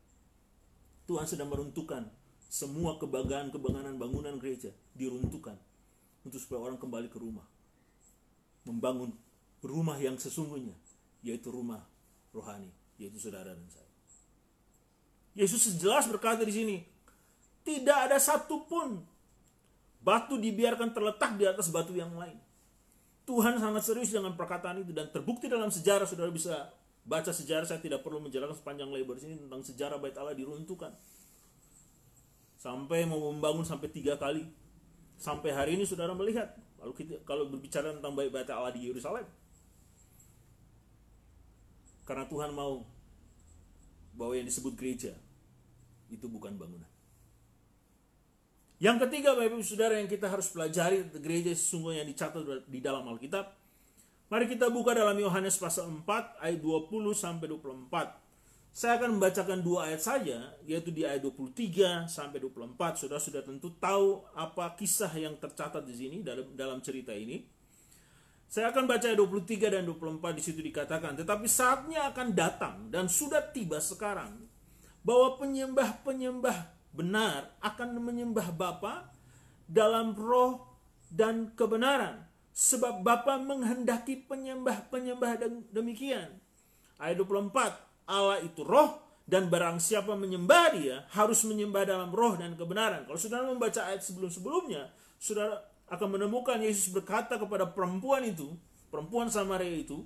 Tuhan 1.05 1.29
sedang 1.29 1.53
meruntuhkan 1.53 2.09
semua 2.49 2.97
kebanggaan-kebanggaan 2.97 4.01
bangunan 4.01 4.41
gereja 4.41 4.73
diruntuhkan 4.97 5.61
untuk 6.25 6.41
supaya 6.41 6.65
orang 6.65 6.81
kembali 6.81 7.13
ke 7.13 7.21
rumah. 7.21 7.45
Membangun 8.65 9.13
rumah 9.61 10.01
yang 10.01 10.17
sesungguhnya, 10.17 10.73
yaitu 11.21 11.53
rumah 11.53 11.85
rohani, 12.33 12.73
yaitu 12.97 13.21
saudara 13.21 13.53
dan 13.53 13.69
saya. 13.69 13.93
Yesus 15.37 15.77
jelas 15.77 16.09
berkata 16.09 16.41
di 16.49 16.57
sini, 16.57 16.77
tidak 17.69 18.09
ada 18.09 18.17
satupun 18.17 19.05
batu 20.01 20.41
dibiarkan 20.41 20.97
terletak 20.97 21.37
di 21.37 21.45
atas 21.45 21.69
batu 21.69 21.93
yang 21.93 22.17
lain. 22.17 22.48
Tuhan 23.29 23.61
sangat 23.61 23.85
serius 23.85 24.09
dengan 24.09 24.33
perkataan 24.33 24.81
itu 24.81 24.97
dan 24.97 25.13
terbukti 25.13 25.53
dalam 25.53 25.69
sejarah 25.69 26.09
saudara 26.09 26.33
bisa 26.33 26.73
baca 27.05 27.29
sejarah. 27.29 27.69
Saya 27.69 27.77
tidak 27.77 28.01
perlu 28.01 28.25
menjelaskan 28.25 28.57
sepanjang 28.57 28.89
lebar 28.89 29.21
sini 29.21 29.37
tentang 29.37 29.61
sejarah 29.61 30.01
bait 30.01 30.17
Allah 30.17 30.33
diruntuhkan. 30.33 30.97
Sampai 32.57 33.05
mau 33.05 33.21
membangun 33.29 33.69
sampai 33.69 33.93
tiga 33.93 34.17
kali. 34.17 34.49
Sampai 35.21 35.53
hari 35.53 35.77
ini 35.77 35.85
saudara 35.85 36.17
melihat 36.17 36.57
kalau 36.81 36.97
kita 36.97 37.21
kalau 37.29 37.53
berbicara 37.53 37.93
tentang 37.93 38.17
bait 38.17 38.33
bait 38.33 38.49
Allah 38.49 38.73
di 38.73 38.89
Yerusalem. 38.89 39.29
Karena 42.09 42.25
Tuhan 42.25 42.57
mau 42.57 42.81
bahwa 44.17 44.33
yang 44.33 44.49
disebut 44.49 44.73
gereja 44.73 45.13
itu 46.09 46.25
bukan 46.33 46.57
bangunan. 46.57 46.88
Yang 48.79 49.11
ketiga 49.11 49.35
Bapak 49.35 49.59
Ibu 49.59 49.67
Saudara 49.67 49.99
yang 49.99 50.07
kita 50.07 50.31
harus 50.31 50.55
pelajari 50.55 51.03
gereja 51.19 51.51
sesungguhnya 51.51 52.07
dicatat 52.07 52.63
di 52.71 52.79
dalam 52.79 53.11
Alkitab. 53.11 53.51
Mari 54.31 54.47
kita 54.47 54.71
buka 54.71 54.95
dalam 54.95 55.19
Yohanes 55.19 55.59
pasal 55.59 55.91
4 55.91 56.39
ayat 56.39 56.63
20 56.63 56.87
sampai 57.11 57.51
24. 57.51 57.91
Saya 58.71 58.95
akan 59.03 59.19
membacakan 59.19 59.59
dua 59.67 59.91
ayat 59.91 59.99
saja, 60.07 60.55
yaitu 60.63 60.95
di 60.95 61.03
ayat 61.03 61.27
23 61.27 62.07
sampai 62.07 62.39
24. 62.39 63.03
Saudara 63.03 63.19
sudah 63.19 63.43
tentu 63.43 63.75
tahu 63.83 64.23
apa 64.39 64.71
kisah 64.79 65.11
yang 65.19 65.35
tercatat 65.35 65.83
di 65.83 65.99
sini 65.99 66.23
dalam 66.23 66.55
dalam 66.55 66.79
cerita 66.79 67.11
ini. 67.11 67.43
Saya 68.47 68.71
akan 68.71 68.87
baca 68.87 69.11
ayat 69.11 69.19
23 69.19 69.75
dan 69.75 69.83
24 69.91 70.39
di 70.39 70.43
situ 70.47 70.63
dikatakan, 70.63 71.19
tetapi 71.19 71.51
saatnya 71.51 72.15
akan 72.15 72.29
datang 72.31 72.77
dan 72.95 73.11
sudah 73.11 73.43
tiba 73.43 73.83
sekarang 73.83 74.47
bahwa 75.03 75.35
penyembah-penyembah 75.43 76.78
benar 76.99 77.55
akan 77.63 78.03
menyembah 78.03 78.51
Bapa 78.51 79.15
dalam 79.71 80.19
roh 80.19 80.67
dan 81.15 81.55
kebenaran 81.55 82.27
sebab 82.51 83.07
Bapa 83.07 83.39
menghendaki 83.39 84.27
penyembah-penyembah 84.27 85.39
demikian. 85.71 86.43
Ayat 86.99 87.23
24, 87.23 87.55
Allah 88.11 88.43
itu 88.43 88.67
roh 88.67 88.99
dan 89.23 89.47
barang 89.47 89.79
siapa 89.79 90.19
menyembah 90.19 90.75
dia 90.75 91.07
harus 91.15 91.47
menyembah 91.47 91.87
dalam 91.87 92.11
roh 92.11 92.35
dan 92.35 92.59
kebenaran. 92.59 93.07
Kalau 93.07 93.15
saudara 93.15 93.47
membaca 93.47 93.87
ayat 93.87 94.03
sebelum-sebelumnya, 94.03 94.91
saudara 95.23 95.63
akan 95.87 96.19
menemukan 96.19 96.59
Yesus 96.59 96.91
berkata 96.91 97.39
kepada 97.39 97.71
perempuan 97.71 98.27
itu, 98.27 98.59
perempuan 98.91 99.31
Samaria 99.31 99.87
itu, 99.87 100.03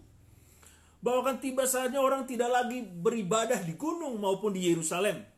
bahwa 1.00 1.24
akan 1.24 1.36
tiba 1.40 1.64
saatnya 1.64 2.04
orang 2.04 2.28
tidak 2.28 2.52
lagi 2.52 2.84
beribadah 2.84 3.64
di 3.64 3.74
gunung 3.74 4.20
maupun 4.20 4.52
di 4.52 4.68
Yerusalem. 4.68 5.31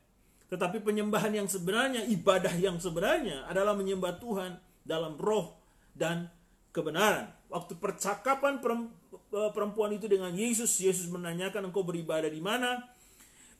Tetapi 0.55 0.79
penyembahan 0.87 1.35
yang 1.35 1.51
sebenarnya, 1.51 2.07
ibadah 2.07 2.55
yang 2.55 2.79
sebenarnya 2.79 3.43
adalah 3.51 3.75
menyembah 3.75 4.23
Tuhan 4.23 4.55
dalam 4.87 5.19
roh 5.19 5.59
dan 5.91 6.31
kebenaran. 6.71 7.27
Waktu 7.51 7.75
percakapan 7.75 8.63
e, 8.63 9.39
perempuan 9.51 9.91
itu 9.91 10.07
dengan 10.07 10.31
Yesus, 10.31 10.79
Yesus 10.79 11.11
menanyakan 11.11 11.67
engkau 11.67 11.83
beribadah 11.83 12.31
di 12.31 12.39
mana? 12.39 12.87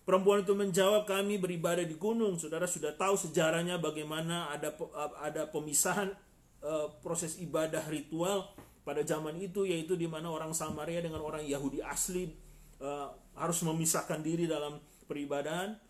Perempuan 0.07 0.47
itu 0.47 0.55
menjawab 0.55 1.03
kami 1.03 1.35
beribadah 1.35 1.83
di 1.83 1.99
gunung. 1.99 2.39
Saudara 2.39 2.63
sudah 2.63 2.95
tahu 2.95 3.19
sejarahnya 3.19 3.75
bagaimana 3.75 4.55
ada 4.55 4.71
ada 5.19 5.51
pemisahan 5.51 6.15
uh, 6.63 6.95
proses 7.03 7.43
ibadah 7.43 7.83
ritual 7.91 8.55
pada 8.87 9.03
zaman 9.03 9.35
itu 9.43 9.67
yaitu 9.67 9.99
di 9.99 10.07
mana 10.07 10.31
orang 10.31 10.55
Samaria 10.55 11.03
dengan 11.03 11.19
orang 11.27 11.43
Yahudi 11.43 11.83
asli 11.83 12.31
uh, 12.79 13.11
harus 13.35 13.59
memisahkan 13.67 14.23
diri 14.23 14.47
dalam 14.47 14.79
peribadahan 15.09 15.84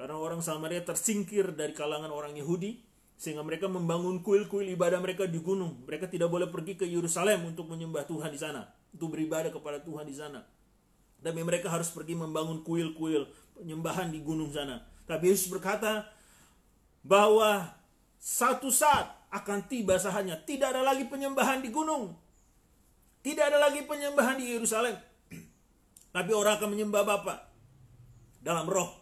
karena 0.00 0.16
orang 0.16 0.40
Samaria 0.40 0.80
tersingkir 0.80 1.52
dari 1.52 1.76
kalangan 1.76 2.08
orang 2.08 2.32
Yahudi 2.32 2.80
sehingga 3.20 3.44
mereka 3.44 3.68
membangun 3.68 4.24
kuil-kuil 4.24 4.72
ibadah 4.72 4.96
mereka 4.96 5.28
di 5.28 5.36
gunung. 5.44 5.84
Mereka 5.84 6.08
tidak 6.08 6.32
boleh 6.32 6.48
pergi 6.48 6.72
ke 6.72 6.88
Yerusalem 6.88 7.52
untuk 7.52 7.68
menyembah 7.68 8.08
Tuhan 8.08 8.32
di 8.32 8.40
sana, 8.40 8.64
untuk 8.96 9.12
beribadah 9.12 9.52
kepada 9.52 9.76
Tuhan 9.84 10.08
di 10.08 10.16
sana. 10.16 10.40
Tapi 11.20 11.44
mereka 11.44 11.68
harus 11.68 11.92
pergi 11.92 12.16
membangun 12.16 12.64
kuil-kuil 12.64 13.28
penyembahan 13.60 14.08
di 14.08 14.24
gunung 14.24 14.48
sana. 14.48 14.80
Tapi 15.04 15.36
Yesus 15.36 15.52
berkata 15.52 16.08
bahwa 17.04 17.68
satu 18.16 18.72
saat 18.72 19.04
akan 19.28 19.68
tiba 19.68 20.00
saatnya. 20.00 20.40
Tidak 20.40 20.64
ada 20.64 20.80
lagi 20.80 21.04
penyembahan 21.12 21.60
di 21.60 21.68
gunung. 21.68 22.16
Tidak 23.20 23.44
ada 23.52 23.68
lagi 23.68 23.84
penyembahan 23.84 24.40
di 24.40 24.48
Yerusalem. 24.48 24.96
Tapi 26.16 26.30
orang 26.32 26.56
akan 26.56 26.72
menyembah 26.72 27.04
Bapa 27.04 27.52
dalam 28.40 28.64
roh 28.64 28.99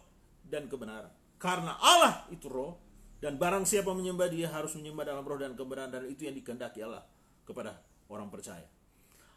dan 0.49 0.65
kebenaran. 0.67 1.13
Karena 1.39 1.77
Allah 1.79 2.27
itu 2.33 2.51
roh 2.51 2.75
dan 3.23 3.39
barang 3.39 3.63
siapa 3.63 3.93
menyembah 3.95 4.27
dia 4.27 4.51
harus 4.51 4.75
menyembah 4.75 5.07
dalam 5.07 5.23
roh 5.23 5.39
dan 5.39 5.55
kebenaran 5.55 5.93
dan 5.93 6.03
itu 6.09 6.27
yang 6.27 6.35
dikehendaki 6.35 6.83
Allah 6.83 7.05
kepada 7.47 7.79
orang 8.11 8.27
percaya. 8.27 8.67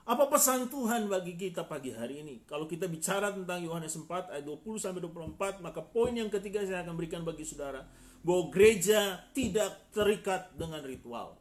Apa 0.02 0.26
pesan 0.26 0.66
Tuhan 0.66 1.06
bagi 1.06 1.38
kita 1.38 1.62
pagi 1.62 1.94
hari 1.94 2.26
ini? 2.26 2.42
Kalau 2.42 2.66
kita 2.66 2.90
bicara 2.90 3.30
tentang 3.30 3.62
Yohanes 3.62 3.94
4 3.94 4.34
ayat 4.34 4.42
20 4.42 4.82
sampai 4.82 4.98
24, 4.98 5.62
maka 5.62 5.78
poin 5.78 6.10
yang 6.10 6.26
ketiga 6.26 6.58
saya 6.66 6.82
akan 6.82 6.98
berikan 6.98 7.22
bagi 7.22 7.46
saudara 7.46 7.86
bahwa 8.26 8.50
gereja 8.50 9.22
tidak 9.30 9.94
terikat 9.94 10.50
dengan 10.58 10.82
ritual. 10.82 11.38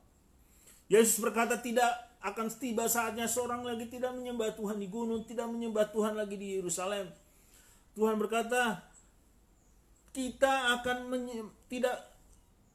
Yesus 0.93 1.17
berkata 1.17 1.57
tidak 1.57 1.89
akan 2.21 2.53
tiba 2.53 2.85
saatnya 2.85 3.25
seorang 3.25 3.65
lagi 3.65 3.89
tidak 3.89 4.13
menyembah 4.13 4.53
Tuhan 4.53 4.77
di 4.77 4.85
gunung, 4.85 5.25
tidak 5.25 5.49
menyembah 5.49 5.89
Tuhan 5.89 6.13
lagi 6.13 6.37
di 6.37 6.61
Yerusalem. 6.61 7.09
Tuhan 7.97 8.21
berkata 8.21 8.90
kita 10.11 10.79
akan 10.79 11.11
tidak 11.71 11.95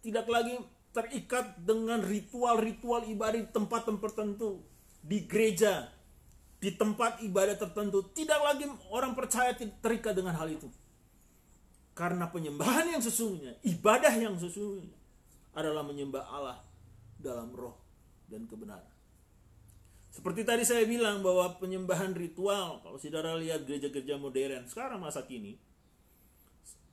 tidak 0.01 0.27
lagi 0.29 0.57
terikat 0.93 1.61
dengan 1.61 2.01
ritual-ritual 2.01 3.05
ibadah 3.05 3.37
di 3.37 3.49
tempat-tempat 3.53 4.01
tertentu 4.17 4.65
di 5.05 5.29
gereja 5.29 5.93
di 6.57 6.73
tempat 6.73 7.21
ibadah 7.21 7.57
tertentu 7.61 8.01
tidak 8.17 8.41
lagi 8.41 8.65
orang 8.89 9.13
percaya 9.13 9.53
terikat 9.57 10.17
dengan 10.17 10.33
hal 10.33 10.49
itu 10.49 10.73
karena 11.97 12.29
penyembahan 12.29 12.93
yang 12.93 13.01
sesungguhnya, 13.01 13.57
ibadah 13.65 14.13
yang 14.13 14.37
sesungguhnya 14.37 14.93
adalah 15.57 15.81
menyembah 15.81 16.29
Allah 16.29 16.61
dalam 17.17 17.49
roh 17.57 17.73
dan 18.29 18.45
kebenaran. 18.45 18.93
Seperti 20.13 20.45
tadi 20.45 20.69
saya 20.69 20.85
bilang 20.85 21.25
bahwa 21.25 21.57
penyembahan 21.57 22.13
ritual, 22.13 22.85
kalau 22.85 23.01
saudara 23.01 23.33
lihat 23.41 23.65
gereja-gereja 23.65 24.21
modern 24.21 24.69
sekarang 24.69 25.01
masa 25.01 25.25
kini, 25.25 25.57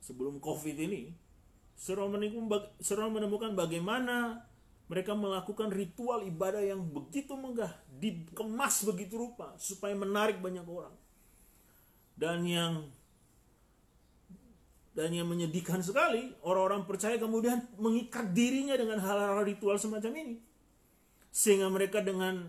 sebelum 0.04 0.44
COVID 0.44 0.76
ini, 0.76 1.16
seorang 1.80 2.12
menemukan 3.16 3.56
bagaimana 3.56 4.44
mereka 4.92 5.16
melakukan 5.16 5.72
ritual 5.72 6.28
ibadah 6.28 6.60
yang 6.60 6.84
begitu 6.84 7.32
megah, 7.40 7.72
dikemas 8.04 8.84
begitu 8.84 9.16
rupa 9.16 9.56
supaya 9.56 9.96
menarik 9.96 10.44
banyak 10.44 10.68
orang. 10.68 10.92
Dan 12.14 12.44
yang 12.44 12.92
dan 14.94 15.10
yang 15.10 15.26
menyedihkan 15.26 15.82
sekali, 15.82 16.38
orang-orang 16.46 16.86
percaya 16.86 17.18
kemudian 17.18 17.66
mengikat 17.82 18.30
dirinya 18.30 18.78
dengan 18.78 19.02
hal-hal 19.02 19.42
ritual 19.42 19.82
semacam 19.82 20.14
ini. 20.22 20.36
Sehingga 21.34 21.66
mereka 21.74 22.06
dengan 22.06 22.46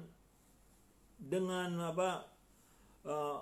dengan 1.17 1.89
apa 1.89 2.29
uh, 3.09 3.41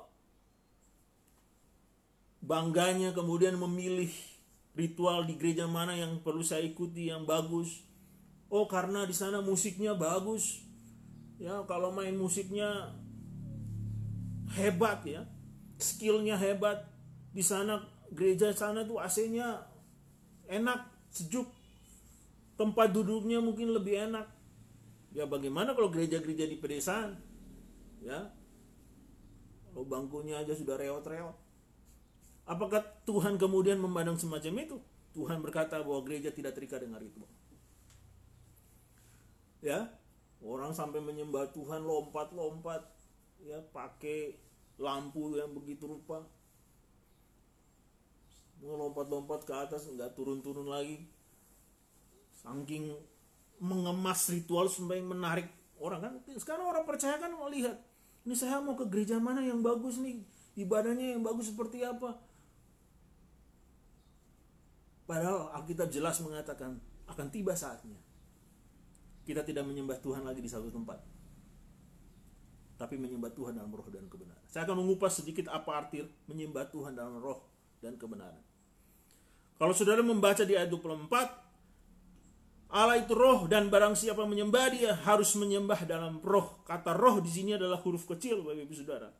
bangganya 2.42 3.14
kemudian 3.14 3.54
memilih 3.54 4.10
ritual 4.74 5.22
di 5.22 5.38
gereja 5.38 5.70
mana 5.70 5.94
yang 5.94 6.20
perlu 6.20 6.42
saya 6.42 6.66
ikuti 6.66 7.08
yang 7.08 7.22
bagus. 7.22 7.86
Oh, 8.52 8.68
karena 8.68 9.06
di 9.08 9.14
sana 9.16 9.40
musiknya 9.40 9.96
bagus. 9.96 10.60
Ya, 11.40 11.64
kalau 11.64 11.94
main 11.94 12.12
musiknya 12.18 12.92
hebat 14.52 15.00
ya. 15.06 15.24
Skillnya 15.80 16.36
hebat. 16.36 16.84
Di 17.32 17.40
sana 17.40 17.80
gereja 18.12 18.52
sana 18.52 18.84
tuh 18.84 19.00
AC-nya 19.00 19.64
enak, 20.50 20.84
sejuk. 21.08 21.48
Tempat 22.60 22.92
duduknya 22.92 23.40
mungkin 23.40 23.72
lebih 23.72 24.12
enak. 24.12 24.28
Ya 25.16 25.24
bagaimana 25.24 25.72
kalau 25.72 25.88
gereja-gereja 25.88 26.44
di 26.44 26.60
pedesaan? 26.60 27.16
Ya. 28.04 28.32
Kalau 29.72 29.88
bangkunya 29.88 30.36
aja 30.40 30.52
sudah 30.52 30.76
reot-reot. 30.76 31.41
Apakah 32.42 32.82
Tuhan 33.06 33.38
kemudian 33.38 33.78
memandang 33.78 34.18
semacam 34.18 34.52
itu? 34.66 34.76
Tuhan 35.14 35.38
berkata 35.44 35.78
bahwa 35.84 36.02
gereja 36.02 36.34
tidak 36.34 36.58
terikat 36.58 36.82
dengan 36.82 36.98
ritual. 36.98 37.30
Ya, 39.62 39.86
orang 40.42 40.74
sampai 40.74 40.98
menyembah 40.98 41.54
Tuhan 41.54 41.86
lompat-lompat, 41.86 42.82
ya 43.46 43.62
pakai 43.70 44.34
lampu 44.80 45.38
yang 45.38 45.54
begitu 45.54 45.86
rupa, 45.86 46.26
lompat-lompat 48.58 49.46
ke 49.46 49.54
atas 49.54 49.86
nggak 49.86 50.18
turun-turun 50.18 50.66
lagi. 50.66 51.06
Saking 52.42 52.90
mengemas 53.62 54.26
ritual 54.34 54.66
supaya 54.66 54.98
menarik 54.98 55.46
orang. 55.78 56.02
Kan 56.02 56.14
sekarang 56.34 56.66
orang 56.66 56.82
percaya 56.82 57.22
kan 57.22 57.30
mau 57.30 57.46
lihat 57.46 57.78
ini 58.26 58.34
saya 58.34 58.58
mau 58.58 58.74
ke 58.74 58.86
gereja 58.90 59.22
mana 59.22 59.42
yang 59.42 59.62
bagus 59.62 60.02
nih? 60.02 60.26
Ibadahnya 60.58 61.14
yang 61.14 61.22
bagus 61.22 61.54
seperti 61.54 61.86
apa 61.86 62.18
Padahal 65.12 65.52
Alkitab 65.60 65.92
jelas 65.92 66.24
mengatakan 66.24 66.80
akan 67.04 67.26
tiba 67.28 67.52
saatnya. 67.52 68.00
Kita 69.28 69.44
tidak 69.44 69.68
menyembah 69.68 70.00
Tuhan 70.00 70.24
lagi 70.24 70.40
di 70.40 70.48
satu 70.48 70.72
tempat. 70.72 71.04
Tapi 72.80 72.96
menyembah 72.96 73.28
Tuhan 73.36 73.60
dalam 73.60 73.68
roh 73.76 73.84
dan 73.92 74.08
kebenaran. 74.08 74.40
Saya 74.48 74.64
akan 74.64 74.80
mengupas 74.80 75.20
sedikit 75.20 75.52
apa 75.52 75.84
arti 75.84 76.00
menyembah 76.32 76.64
Tuhan 76.72 76.96
dalam 76.96 77.20
roh 77.20 77.44
dan 77.84 78.00
kebenaran. 78.00 78.40
Kalau 79.60 79.76
saudara 79.76 80.00
membaca 80.00 80.48
di 80.48 80.56
ayat 80.56 80.72
24, 80.72 82.72
Allah 82.72 82.96
itu 82.96 83.12
roh 83.12 83.44
dan 83.52 83.68
barang 83.68 83.92
siapa 83.92 84.24
menyembah 84.24 84.64
dia 84.72 84.96
harus 84.96 85.36
menyembah 85.36 85.84
dalam 85.84 86.24
roh. 86.24 86.64
Kata 86.64 86.96
roh 86.96 87.20
di 87.20 87.28
sini 87.28 87.52
adalah 87.52 87.76
huruf 87.84 88.08
kecil 88.08 88.40
Ibu 88.40 88.72
Saudara. 88.72 89.12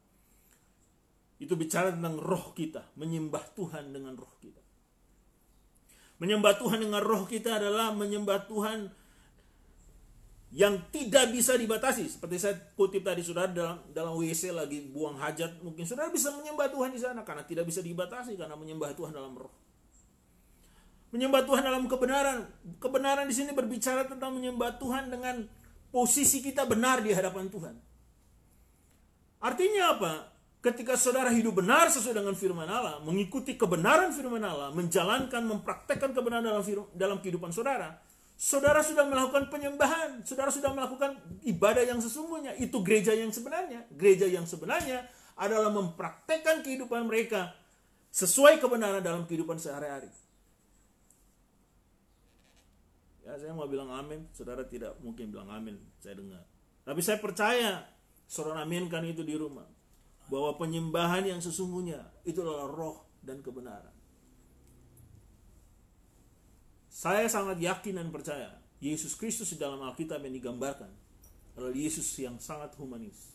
Itu 1.36 1.52
bicara 1.52 1.92
tentang 1.92 2.16
roh 2.16 2.56
kita, 2.56 2.96
menyembah 2.96 3.44
Tuhan 3.52 3.92
dengan 3.92 4.16
roh 4.16 4.32
kita. 4.40 4.61
Menyembah 6.22 6.54
Tuhan 6.54 6.78
dengan 6.78 7.02
roh 7.02 7.26
kita 7.26 7.58
adalah 7.58 7.90
menyembah 7.90 8.46
Tuhan 8.46 8.86
yang 10.54 10.78
tidak 10.94 11.34
bisa 11.34 11.58
dibatasi. 11.58 12.06
Seperti 12.06 12.36
saya 12.38 12.54
kutip 12.78 13.02
tadi 13.02 13.26
saudara 13.26 13.50
dalam 13.50 13.82
dalam 13.90 14.14
WC 14.14 14.54
lagi 14.54 14.86
buang 14.86 15.18
hajat, 15.18 15.58
mungkin 15.66 15.82
saudara 15.82 16.14
bisa 16.14 16.30
menyembah 16.30 16.70
Tuhan 16.70 16.94
di 16.94 17.00
sana 17.02 17.26
karena 17.26 17.42
tidak 17.42 17.66
bisa 17.66 17.82
dibatasi 17.82 18.38
karena 18.38 18.54
menyembah 18.54 18.94
Tuhan 18.94 19.10
dalam 19.10 19.34
roh. 19.34 19.50
Menyembah 21.10 21.42
Tuhan 21.42 21.66
dalam 21.66 21.90
kebenaran. 21.90 22.46
Kebenaran 22.78 23.26
di 23.26 23.34
sini 23.34 23.50
berbicara 23.50 24.06
tentang 24.06 24.30
menyembah 24.30 24.78
Tuhan 24.78 25.10
dengan 25.10 25.42
posisi 25.90 26.38
kita 26.38 26.70
benar 26.70 27.02
di 27.02 27.10
hadapan 27.10 27.50
Tuhan. 27.50 27.74
Artinya 29.42 29.98
apa? 29.98 30.12
Ketika 30.62 30.94
saudara 30.94 31.34
hidup 31.34 31.58
benar 31.58 31.90
sesuai 31.90 32.22
dengan 32.22 32.38
firman 32.38 32.70
Allah, 32.70 33.02
mengikuti 33.02 33.58
kebenaran 33.58 34.14
firman 34.14 34.40
Allah, 34.46 34.70
menjalankan, 34.70 35.42
mempraktekkan 35.42 36.14
kebenaran 36.14 36.46
dalam 36.46 36.62
dalam 36.94 37.18
kehidupan 37.18 37.50
saudara, 37.50 37.98
saudara 38.38 38.78
sudah 38.86 39.02
melakukan 39.10 39.50
penyembahan, 39.50 40.22
saudara 40.22 40.54
sudah 40.54 40.70
melakukan 40.70 41.18
ibadah 41.42 41.82
yang 41.82 41.98
sesungguhnya. 41.98 42.54
Itu 42.62 42.78
gereja 42.86 43.10
yang 43.10 43.34
sebenarnya. 43.34 43.90
Gereja 43.90 44.30
yang 44.30 44.46
sebenarnya 44.46 45.10
adalah 45.34 45.74
mempraktekkan 45.74 46.62
kehidupan 46.62 47.10
mereka 47.10 47.50
sesuai 48.14 48.62
kebenaran 48.62 49.02
dalam 49.02 49.26
kehidupan 49.26 49.58
sehari-hari. 49.58 50.14
Ya, 53.26 53.34
saya 53.38 53.50
mau 53.50 53.66
bilang 53.66 53.90
amin, 53.90 54.30
saudara 54.30 54.62
tidak 54.66 54.94
mungkin 55.02 55.34
bilang 55.34 55.50
amin, 55.50 55.74
saya 55.98 56.18
dengar. 56.18 56.42
Tapi 56.82 57.00
saya 57.02 57.18
percaya, 57.22 57.86
saudara 58.26 58.62
aminkan 58.66 59.02
itu 59.06 59.22
di 59.22 59.38
rumah 59.38 59.81
bahwa 60.30 60.54
penyembahan 60.58 61.26
yang 61.26 61.40
sesungguhnya 61.42 62.02
itu 62.22 62.42
adalah 62.42 62.68
roh 62.70 63.06
dan 63.22 63.42
kebenaran. 63.42 63.94
Saya 66.92 67.26
sangat 67.26 67.58
yakin 67.58 67.98
dan 67.98 68.08
percaya 68.12 68.52
Yesus 68.78 69.16
Kristus 69.18 69.54
di 69.54 69.58
dalam 69.58 69.80
Alkitab 69.82 70.22
yang 70.22 70.34
digambarkan 70.36 70.90
adalah 71.56 71.74
Yesus 71.74 72.06
yang 72.20 72.36
sangat 72.38 72.76
humanis. 72.78 73.32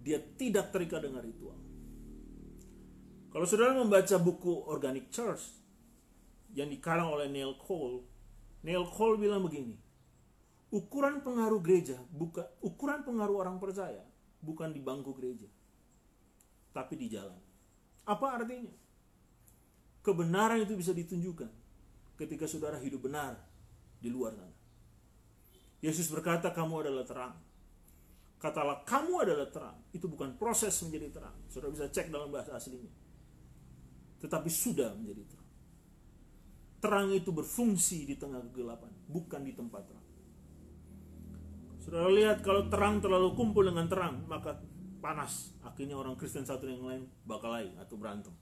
Dia 0.00 0.22
tidak 0.38 0.70
terikat 0.70 1.02
dengan 1.02 1.26
ritual. 1.26 1.58
Kalau 3.34 3.44
saudara 3.44 3.74
membaca 3.74 4.16
buku 4.16 4.64
Organic 4.70 5.10
Church 5.10 5.44
yang 6.54 6.70
dikarang 6.70 7.10
oleh 7.10 7.26
Neil 7.28 7.58
Cole, 7.58 8.06
Neil 8.64 8.86
Cole 8.88 9.20
bilang 9.20 9.44
begini, 9.44 9.76
ukuran 10.72 11.22
pengaruh 11.22 11.60
gereja 11.62 12.00
bukan 12.10 12.46
ukuran 12.62 13.06
pengaruh 13.06 13.46
orang 13.46 13.56
percaya 13.62 14.02
bukan 14.40 14.72
di 14.72 14.80
bangku 14.80 15.12
gereja, 15.16 15.48
tapi 16.72 16.94
di 16.96 17.06
jalan. 17.12 17.38
Apa 18.06 18.38
artinya? 18.42 18.72
Kebenaran 20.04 20.62
itu 20.62 20.78
bisa 20.78 20.94
ditunjukkan 20.94 21.50
ketika 22.14 22.46
saudara 22.46 22.78
hidup 22.78 23.10
benar 23.10 23.34
di 23.98 24.06
luar 24.06 24.38
sana. 24.38 24.54
Yesus 25.82 26.06
berkata, 26.08 26.54
"Kamu 26.54 26.82
adalah 26.82 27.02
terang." 27.02 27.36
Katalah, 28.38 28.86
"Kamu 28.86 29.24
adalah 29.24 29.48
terang." 29.50 29.76
Itu 29.90 30.06
bukan 30.06 30.38
proses 30.38 30.76
menjadi 30.84 31.20
terang. 31.20 31.36
Saudara 31.50 31.72
bisa 31.72 31.86
cek 31.90 32.12
dalam 32.12 32.30
bahasa 32.30 32.54
aslinya. 32.54 32.92
Tetapi 34.22 34.48
sudah 34.48 34.94
menjadi 34.96 35.24
terang. 35.26 35.50
Terang 36.76 37.08
itu 37.10 37.32
berfungsi 37.32 38.04
di 38.04 38.14
tengah 38.20 38.44
kegelapan, 38.52 38.92
bukan 39.08 39.40
di 39.42 39.56
tempat 39.56 39.82
terang. 39.88 39.95
Saudara 41.86 42.10
lihat 42.10 42.42
kalau 42.42 42.66
terang 42.66 42.98
terlalu 42.98 43.38
kumpul 43.38 43.62
dengan 43.62 43.86
terang, 43.86 44.26
maka 44.26 44.58
panas. 44.98 45.54
Akhirnya 45.62 45.94
orang 45.94 46.18
Kristen 46.18 46.42
satu 46.42 46.66
yang 46.66 46.82
lain 46.82 47.06
bakal 47.22 47.54
lain 47.54 47.78
atau 47.78 47.94
berantem. 47.94 48.34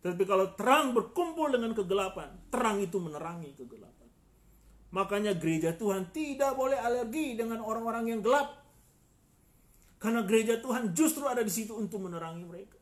Tapi 0.00 0.24
kalau 0.24 0.56
terang 0.56 0.96
berkumpul 0.96 1.52
dengan 1.52 1.76
kegelapan, 1.76 2.32
terang 2.48 2.80
itu 2.80 2.96
menerangi 2.96 3.52
kegelapan. 3.52 4.08
Makanya 4.96 5.36
gereja 5.36 5.76
Tuhan 5.76 6.08
tidak 6.08 6.56
boleh 6.56 6.80
alergi 6.80 7.36
dengan 7.36 7.60
orang-orang 7.60 8.16
yang 8.16 8.24
gelap. 8.24 8.64
Karena 10.00 10.24
gereja 10.24 10.56
Tuhan 10.56 10.96
justru 10.96 11.28
ada 11.28 11.44
di 11.44 11.52
situ 11.52 11.76
untuk 11.76 12.00
menerangi 12.00 12.48
mereka. 12.48 12.80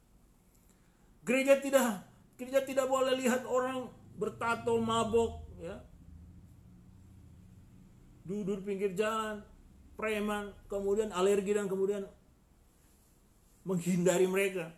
Gereja 1.26 1.58
tidak 1.58 2.06
gereja 2.38 2.62
tidak 2.62 2.86
boleh 2.86 3.18
lihat 3.18 3.42
orang 3.42 3.90
bertato 4.14 4.78
mabok 4.78 5.42
ya. 5.58 5.82
Duduk 8.22 8.62
pinggir 8.62 8.94
jalan, 8.94 9.42
preman, 9.96 10.52
kemudian 10.68 11.10
alergi 11.10 11.56
dan 11.56 11.66
kemudian 11.66 12.04
menghindari 13.66 14.28
mereka. 14.30 14.70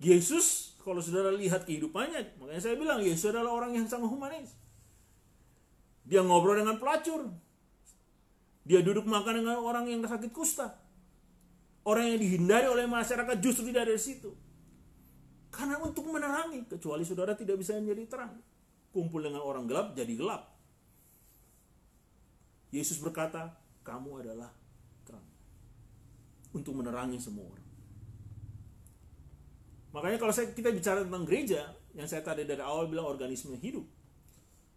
Yesus, 0.00 0.74
kalau 0.80 0.98
saudara 1.04 1.30
lihat 1.30 1.68
kehidupannya, 1.68 2.40
makanya 2.40 2.60
saya 2.64 2.74
bilang 2.74 3.04
Yesus 3.04 3.30
adalah 3.30 3.52
orang 3.52 3.76
yang 3.76 3.86
sangat 3.86 4.08
humanis. 4.08 4.56
Dia 6.08 6.24
ngobrol 6.24 6.58
dengan 6.58 6.80
pelacur. 6.80 7.28
Dia 8.64 8.80
duduk 8.80 9.04
makan 9.04 9.44
dengan 9.44 9.60
orang 9.60 9.86
yang 9.86 10.00
sakit 10.02 10.32
kusta. 10.32 10.74
Orang 11.84 12.08
yang 12.08 12.20
dihindari 12.20 12.66
oleh 12.66 12.84
masyarakat 12.88 13.36
justru 13.40 13.68
tidak 13.68 13.88
ada 13.88 13.94
di 13.94 14.02
situ. 14.02 14.32
Karena 15.52 15.78
untuk 15.82 16.06
menerangi, 16.08 16.64
kecuali 16.66 17.02
saudara 17.04 17.36
tidak 17.36 17.60
bisa 17.60 17.76
menjadi 17.76 18.06
terang. 18.08 18.34
Kumpul 18.90 19.22
dengan 19.22 19.44
orang 19.44 19.68
gelap 19.68 19.92
jadi 19.94 20.12
gelap. 20.16 20.50
Yesus 22.70 23.02
berkata, 23.02 23.54
kamu 23.82 24.24
adalah 24.24 24.50
terang 25.04 25.26
untuk 26.52 26.76
menerangi 26.76 27.18
semua 27.20 27.48
orang. 27.48 27.68
Makanya 29.90 30.18
kalau 30.22 30.30
saya 30.30 30.54
kita 30.54 30.70
bicara 30.70 31.02
tentang 31.02 31.26
gereja, 31.26 31.66
yang 31.98 32.06
saya 32.06 32.22
tadi 32.22 32.46
dari 32.46 32.62
awal 32.62 32.86
bilang 32.86 33.10
organisme 33.10 33.58
hidup. 33.58 33.82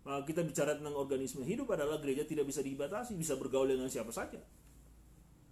Maka 0.04 0.28
kita 0.28 0.42
bicara 0.44 0.76
tentang 0.76 0.98
organisme 1.00 1.46
hidup 1.46 1.70
adalah 1.72 2.02
gereja 2.02 2.28
tidak 2.28 2.50
bisa 2.50 2.60
dibatasi, 2.60 3.16
bisa 3.16 3.40
bergaul 3.40 3.72
dengan 3.72 3.88
siapa 3.88 4.12
saja. 4.12 4.42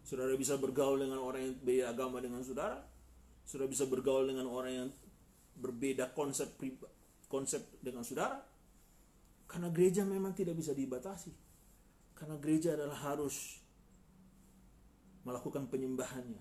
Saudara 0.02 0.34
bisa 0.36 0.58
bergaul 0.58 1.00
dengan 1.00 1.22
orang 1.22 1.46
yang 1.46 1.56
beda 1.62 1.86
agama 1.94 2.18
dengan 2.20 2.42
saudara. 2.42 2.82
Saudara 3.46 3.70
bisa 3.70 3.86
bergaul 3.88 4.28
dengan 4.28 4.50
orang 4.50 4.74
yang 4.74 4.90
berbeda 5.56 6.12
konsep 6.18 6.58
konsep 7.32 7.64
dengan 7.80 8.04
saudara. 8.04 8.44
Karena 9.48 9.72
gereja 9.72 10.04
memang 10.04 10.36
tidak 10.36 10.58
bisa 10.58 10.76
dibatasi. 10.76 11.32
Karena 12.22 12.38
gereja 12.38 12.78
adalah 12.78 13.02
harus 13.02 13.58
melakukan 15.26 15.66
penyembahannya, 15.74 16.38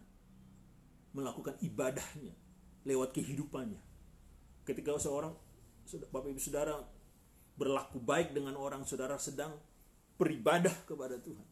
melakukan 1.16 1.56
ibadahnya 1.64 2.36
lewat 2.84 3.16
kehidupannya. 3.16 3.80
Ketika 4.68 5.00
seorang 5.00 5.32
Bapak 6.12 6.28
Ibu 6.28 6.36
Saudara 6.36 6.76
berlaku 7.56 7.96
baik 7.96 8.36
dengan 8.36 8.60
orang 8.60 8.84
saudara 8.84 9.16
sedang 9.16 9.56
beribadah 10.20 10.72
kepada 10.84 11.16
Tuhan. 11.16 11.48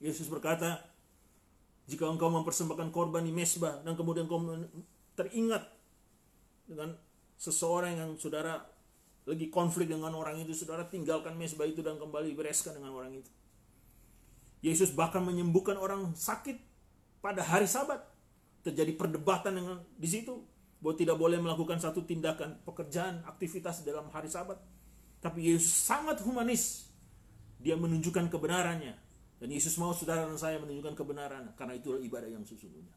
Yesus 0.00 0.24
berkata, 0.32 0.80
jika 1.84 2.08
engkau 2.08 2.32
mempersembahkan 2.32 2.88
korban 2.88 3.20
di 3.20 3.36
mesbah 3.36 3.84
dan 3.84 3.96
kemudian 4.00 4.24
engkau 4.24 4.40
teringat 5.12 5.68
dengan 6.64 6.96
seseorang 7.36 8.00
yang 8.00 8.10
saudara 8.16 8.64
lagi 9.28 9.52
konflik 9.52 9.92
dengan 9.92 10.16
orang 10.16 10.40
itu, 10.40 10.56
saudara 10.56 10.88
tinggalkan 10.88 11.36
mesbah 11.36 11.68
itu 11.68 11.84
dan 11.84 12.00
kembali 12.00 12.32
bereskan 12.32 12.72
dengan 12.80 12.96
orang 12.96 13.20
itu. 13.20 13.28
Yesus 14.64 14.90
bahkan 14.96 15.20
menyembuhkan 15.20 15.76
orang 15.76 16.16
sakit 16.16 16.56
pada 17.20 17.44
hari 17.44 17.68
Sabat. 17.68 18.00
Terjadi 18.64 18.96
perdebatan 18.96 19.54
dengan 19.54 19.76
di 19.94 20.08
situ 20.08 20.42
bahwa 20.82 20.94
tidak 20.98 21.16
boleh 21.20 21.38
melakukan 21.38 21.78
satu 21.78 22.02
tindakan 22.02 22.58
pekerjaan 22.64 23.22
aktivitas 23.28 23.84
dalam 23.84 24.08
hari 24.08 24.32
Sabat. 24.32 24.56
Tapi 25.20 25.52
Yesus 25.52 25.70
sangat 25.70 26.24
humanis. 26.24 26.88
Dia 27.60 27.76
menunjukkan 27.76 28.32
kebenarannya. 28.32 28.96
Dan 29.38 29.48
Yesus 29.54 29.78
mau 29.78 29.94
saudara 29.94 30.26
dan 30.26 30.40
saya 30.40 30.58
menunjukkan 30.58 30.98
kebenaran 30.98 31.54
karena 31.54 31.78
itu 31.78 31.94
ibadah 31.94 32.26
yang 32.26 32.42
sesungguhnya. 32.42 32.96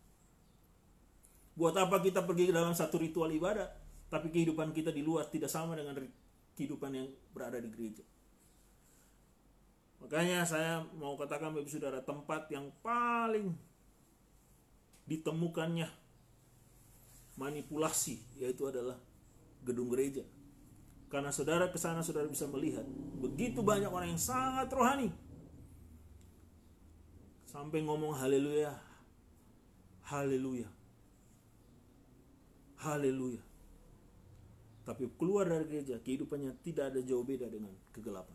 Buat 1.53 1.77
apa 1.77 2.01
kita 2.01 2.25
pergi 2.25 2.49
ke 2.49 2.53
dalam 2.55 2.73
satu 2.73 2.97
ritual 2.97 3.29
ibadah 3.29 3.69
tapi 4.11 4.27
kehidupan 4.27 4.73
kita 4.73 4.89
di 4.91 5.05
luar 5.05 5.29
tidak 5.31 5.47
sama 5.47 5.77
dengan 5.77 5.95
kehidupan 6.61 6.93
yang 6.93 7.09
berada 7.33 7.57
di 7.57 7.73
gereja. 7.73 8.05
Makanya 9.97 10.45
saya 10.45 10.85
mau 10.93 11.17
katakan 11.17 11.49
Bapak 11.49 11.73
Saudara 11.73 12.05
tempat 12.05 12.45
yang 12.53 12.69
paling 12.85 13.57
ditemukannya 15.09 15.89
manipulasi 17.41 18.21
yaitu 18.37 18.69
adalah 18.69 19.01
gedung 19.65 19.89
gereja. 19.89 20.21
Karena 21.09 21.33
saudara 21.33 21.67
ke 21.67 21.81
sana 21.81 22.05
saudara 22.05 22.29
bisa 22.29 22.45
melihat 22.47 22.85
begitu 23.19 23.59
banyak 23.65 23.89
orang 23.89 24.13
yang 24.13 24.21
sangat 24.21 24.69
rohani. 24.69 25.09
Sampai 27.49 27.83
ngomong 27.83 28.15
haleluya. 28.15 28.71
Haleluya. 30.07 30.69
Haleluya. 32.79 33.50
Tapi 34.81 35.13
keluar 35.17 35.45
dari 35.45 35.65
gereja, 35.69 36.01
kehidupannya 36.01 36.57
tidak 36.65 36.93
ada 36.93 36.99
jauh 37.05 37.21
beda 37.21 37.45
dengan 37.47 37.69
kegelapan. 37.93 38.33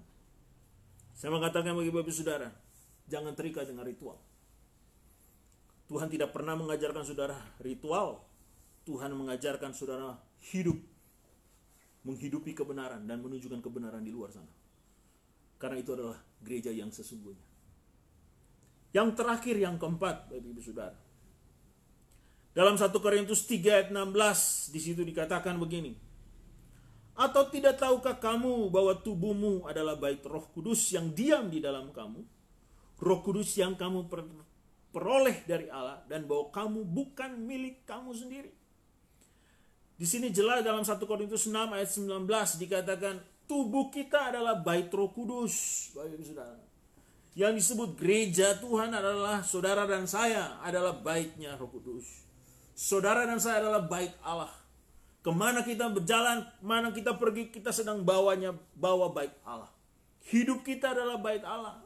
Saya 1.17 1.35
mengatakan 1.35 1.75
bagi 1.75 1.91
bapak 1.91 2.13
saudara, 2.15 2.53
jangan 3.11 3.35
terikat 3.35 3.67
dengan 3.67 3.83
ritual. 3.83 4.21
Tuhan 5.87 6.11
tidak 6.11 6.35
pernah 6.35 6.55
mengajarkan 6.59 7.03
saudara 7.07 7.39
ritual. 7.63 8.23
Tuhan 8.87 9.11
mengajarkan 9.19 9.75
saudara 9.75 10.15
hidup, 10.55 10.79
menghidupi 12.07 12.55
kebenaran 12.55 13.03
dan 13.03 13.19
menunjukkan 13.19 13.59
kebenaran 13.59 14.03
di 14.07 14.15
luar 14.15 14.31
sana. 14.31 14.51
Karena 15.59 15.83
itu 15.83 15.91
adalah 15.91 16.23
gereja 16.39 16.71
yang 16.71 16.95
sesungguhnya. 16.95 17.43
Yang 18.95 19.09
terakhir, 19.19 19.57
yang 19.59 19.77
keempat, 19.81 20.31
Bapak 20.31 20.47
Ibu 20.47 20.63
Saudara. 20.63 20.99
Dalam 22.55 22.79
1 22.79 22.89
Korintus 23.03 23.45
3 23.45 23.69
ayat 23.69 23.89
16, 23.91 24.73
di 24.73 24.81
situ 24.81 25.03
dikatakan 25.03 25.59
begini. 25.59 26.06
Atau 27.17 27.49
tidak 27.49 27.81
tahukah 27.81 28.21
kamu 28.21 28.69
bahwa 28.69 28.93
tubuhmu 29.01 29.65
adalah 29.65 29.97
bait 29.97 30.21
roh 30.21 30.45
kudus 30.53 30.93
yang 30.93 31.17
diam 31.17 31.49
di 31.49 31.65
dalam 31.65 31.89
kamu? 31.89 32.21
Roh 33.01 33.21
kudus 33.25 33.57
yang 33.57 33.73
kamu 33.73 34.05
peroleh 34.93 35.41
dari 35.49 35.73
Allah 35.73 36.05
dan 36.13 36.29
bahwa 36.29 36.53
kamu 36.53 36.85
bukan 36.85 37.41
milik 37.41 37.89
kamu 37.89 38.13
sendiri. 38.13 38.53
Di 39.97 40.05
sini 40.05 40.29
jelas 40.29 40.61
dalam 40.61 40.85
1 40.85 40.93
Korintus 41.09 41.49
6 41.49 41.57
ayat 41.57 41.89
19 41.89 42.61
dikatakan 42.61 43.17
tubuh 43.49 43.89
kita 43.89 44.29
adalah 44.29 44.61
bait 44.61 44.93
roh 44.93 45.09
kudus. 45.09 45.89
Saudara. 45.97 46.61
Yang 47.33 47.53
disebut 47.65 47.97
gereja 47.97 48.61
Tuhan 48.61 48.93
adalah 48.93 49.41
saudara 49.41 49.89
dan 49.89 50.05
saya 50.05 50.61
adalah 50.61 51.01
baitnya 51.01 51.57
roh 51.57 51.73
kudus. 51.73 52.29
Saudara 52.77 53.25
dan 53.25 53.41
saya 53.41 53.65
adalah 53.65 53.89
bait 53.89 54.13
Allah 54.21 54.66
Ke 55.27 55.35
mana 55.35 55.67
kita 55.67 55.91
berjalan, 55.91 56.47
mana 56.63 56.95
kita 56.95 57.19
pergi, 57.19 57.51
kita 57.51 57.75
sedang 57.75 58.07
bawanya, 58.07 58.55
bawa 58.79 59.11
baik 59.11 59.35
Allah. 59.43 59.67
Hidup 60.31 60.63
kita 60.63 60.95
adalah 60.95 61.19
baik 61.19 61.43
Allah. 61.43 61.83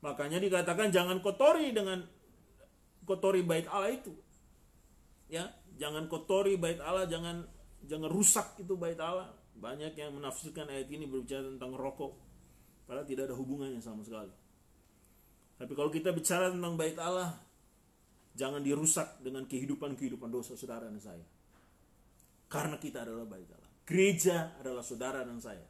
Makanya 0.00 0.40
dikatakan 0.40 0.88
jangan 0.88 1.20
kotori 1.20 1.76
dengan 1.76 2.00
kotori 3.04 3.44
baik 3.44 3.68
Allah 3.68 3.92
itu. 3.92 4.08
Ya, 5.28 5.52
jangan 5.76 6.08
kotori 6.08 6.56
baik 6.56 6.80
Allah, 6.80 7.04
jangan 7.04 7.44
jangan 7.84 8.08
rusak 8.08 8.56
itu 8.56 8.72
baik 8.72 9.04
Allah. 9.04 9.36
Banyak 9.52 9.92
yang 9.92 10.16
menafsirkan 10.16 10.72
ayat 10.72 10.88
ini 10.88 11.04
berbicara 11.04 11.44
tentang 11.44 11.76
rokok. 11.76 12.16
Padahal 12.88 13.04
tidak 13.04 13.28
ada 13.28 13.36
hubungannya 13.36 13.84
sama 13.84 14.00
sekali. 14.00 14.32
Tapi 15.60 15.72
kalau 15.76 15.92
kita 15.92 16.08
bicara 16.08 16.48
tentang 16.48 16.72
baik 16.80 16.96
Allah, 16.96 17.36
jangan 18.32 18.64
dirusak 18.64 19.20
dengan 19.20 19.44
kehidupan-kehidupan 19.44 20.32
dosa 20.32 20.56
saudara 20.56 20.88
dan 20.88 21.04
saya. 21.04 21.35
Karena 22.46 22.78
kita 22.78 23.02
adalah 23.02 23.26
baik 23.26 23.48
Allah. 23.50 23.72
Gereja 23.86 24.54
adalah 24.58 24.82
saudara 24.82 25.22
dan 25.22 25.38
saya. 25.38 25.66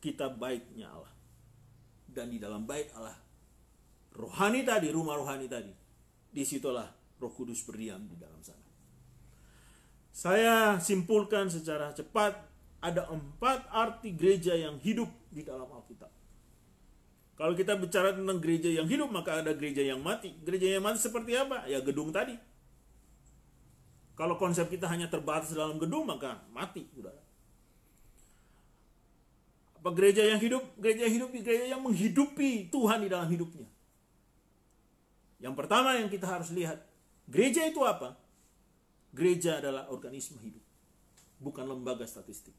Kita 0.00 0.32
baiknya 0.32 0.88
Allah. 0.88 1.12
Dan 2.08 2.32
di 2.32 2.40
dalam 2.40 2.64
baik 2.64 2.92
Allah, 2.96 3.16
rohani 4.16 4.64
tadi, 4.64 4.88
rumah 4.88 5.16
rohani 5.16 5.44
tadi, 5.44 5.70
di 6.32 6.42
situlah 6.44 6.88
roh 7.20 7.32
kudus 7.32 7.60
berdiam 7.68 8.00
di 8.08 8.16
dalam 8.16 8.40
sana. 8.40 8.64
Saya 10.12 10.82
simpulkan 10.82 11.46
secara 11.52 11.94
cepat, 11.94 12.34
ada 12.82 13.06
empat 13.12 13.68
arti 13.70 14.14
gereja 14.16 14.56
yang 14.56 14.80
hidup 14.80 15.10
di 15.30 15.46
dalam 15.46 15.68
Alkitab. 15.68 16.10
Kalau 17.38 17.54
kita 17.54 17.78
bicara 17.78 18.10
tentang 18.10 18.42
gereja 18.42 18.66
yang 18.66 18.90
hidup, 18.90 19.14
maka 19.14 19.38
ada 19.38 19.54
gereja 19.54 19.86
yang 19.86 20.02
mati. 20.02 20.34
Gereja 20.42 20.74
yang 20.74 20.82
mati 20.82 20.98
seperti 20.98 21.38
apa? 21.38 21.70
Ya 21.70 21.78
gedung 21.78 22.10
tadi. 22.10 22.34
Kalau 24.18 24.34
konsep 24.34 24.66
kita 24.66 24.90
hanya 24.90 25.06
terbatas 25.06 25.54
dalam 25.54 25.78
gedung 25.78 26.02
maka 26.02 26.42
mati, 26.50 26.90
saudara. 26.90 27.22
Apa 29.78 29.94
gereja 29.94 30.26
yang 30.26 30.42
hidup? 30.42 30.66
Gereja 30.74 31.06
yang 31.06 31.14
hidup, 31.22 31.30
gereja 31.30 31.66
yang 31.70 31.82
menghidupi 31.86 32.66
Tuhan 32.66 33.06
di 33.06 33.08
dalam 33.14 33.30
hidupnya. 33.30 33.70
Yang 35.38 35.54
pertama 35.54 35.94
yang 35.94 36.10
kita 36.10 36.26
harus 36.26 36.50
lihat, 36.50 36.82
gereja 37.30 37.62
itu 37.62 37.78
apa? 37.86 38.18
Gereja 39.14 39.62
adalah 39.62 39.86
organisme 39.86 40.42
hidup, 40.42 40.66
bukan 41.38 41.62
lembaga 41.70 42.02
statistik. 42.02 42.58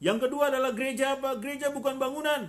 Yang 0.00 0.26
kedua 0.26 0.48
adalah 0.48 0.72
gereja 0.72 1.20
apa? 1.20 1.36
Gereja 1.36 1.68
bukan 1.68 2.00
bangunan. 2.00 2.48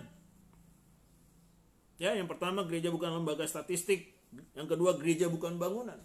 Ya, 1.99 2.15
yang 2.15 2.31
pertama 2.31 2.63
gereja 2.63 2.87
bukan 2.87 3.11
lembaga 3.11 3.43
statistik, 3.43 4.15
yang 4.55 4.71
kedua 4.71 4.95
gereja 4.95 5.27
bukan 5.27 5.59
bangunan. 5.59 5.99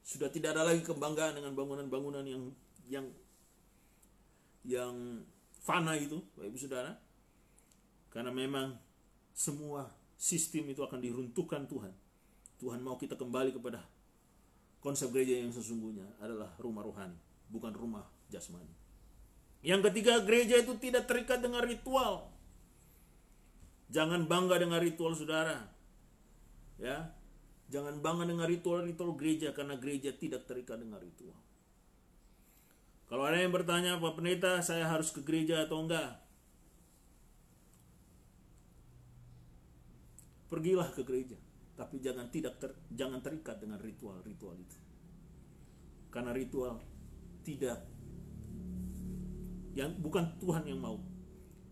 Sudah 0.00 0.32
tidak 0.32 0.56
ada 0.56 0.66
lagi 0.66 0.82
kebanggaan 0.82 1.38
dengan 1.38 1.52
bangunan-bangunan 1.54 2.24
yang 2.26 2.42
yang 2.90 3.06
yang 4.66 4.94
fana 5.62 5.96
itu, 5.96 6.20
Bapak 6.36 6.48
Ibu 6.50 6.58
Saudara. 6.58 6.92
Karena 8.10 8.34
memang 8.34 8.74
semua 9.30 9.86
sistem 10.18 10.68
itu 10.74 10.82
akan 10.82 10.98
diruntuhkan 11.00 11.64
Tuhan. 11.70 11.94
Tuhan 12.60 12.84
mau 12.84 13.00
kita 13.00 13.16
kembali 13.16 13.56
kepada 13.56 13.86
konsep 14.84 15.08
gereja 15.12 15.40
yang 15.40 15.52
sesungguhnya 15.52 16.04
adalah 16.20 16.52
rumah 16.60 16.84
rohani, 16.84 17.16
bukan 17.48 17.72
rumah 17.72 18.04
jasmani. 18.28 18.72
Yang 19.60 19.92
ketiga, 19.92 20.20
gereja 20.24 20.56
itu 20.60 20.72
tidak 20.80 21.04
terikat 21.08 21.40
dengan 21.40 21.64
ritual. 21.64 22.32
Jangan 23.92 24.24
bangga 24.24 24.56
dengan 24.56 24.80
ritual 24.80 25.12
saudara. 25.12 25.68
Ya, 26.80 27.12
Jangan 27.70 28.02
bangga 28.02 28.26
dengan 28.26 28.50
ritual-ritual 28.50 29.14
gereja 29.14 29.54
karena 29.54 29.78
gereja 29.78 30.10
tidak 30.10 30.44
terikat 30.50 30.82
dengan 30.82 30.98
ritual. 30.98 31.38
Kalau 33.06 33.26
ada 33.26 33.38
yang 33.38 33.50
bertanya, 33.50 33.98
Pak 33.98 34.18
Pendeta, 34.18 34.62
saya 34.62 34.86
harus 34.86 35.10
ke 35.10 35.22
gereja 35.22 35.66
atau 35.66 35.82
enggak? 35.82 36.18
Pergilah 40.50 40.90
ke 40.90 41.02
gereja, 41.06 41.38
tapi 41.78 42.02
jangan 42.02 42.26
tidak 42.30 42.58
ter, 42.58 42.74
jangan 42.90 43.22
terikat 43.22 43.62
dengan 43.62 43.78
ritual-ritual 43.78 44.58
itu. 44.58 44.78
Karena 46.10 46.34
ritual 46.34 46.82
tidak 47.46 47.86
yang 49.78 49.94
bukan 49.98 50.26
Tuhan 50.42 50.66
yang 50.66 50.82
mau. 50.82 50.98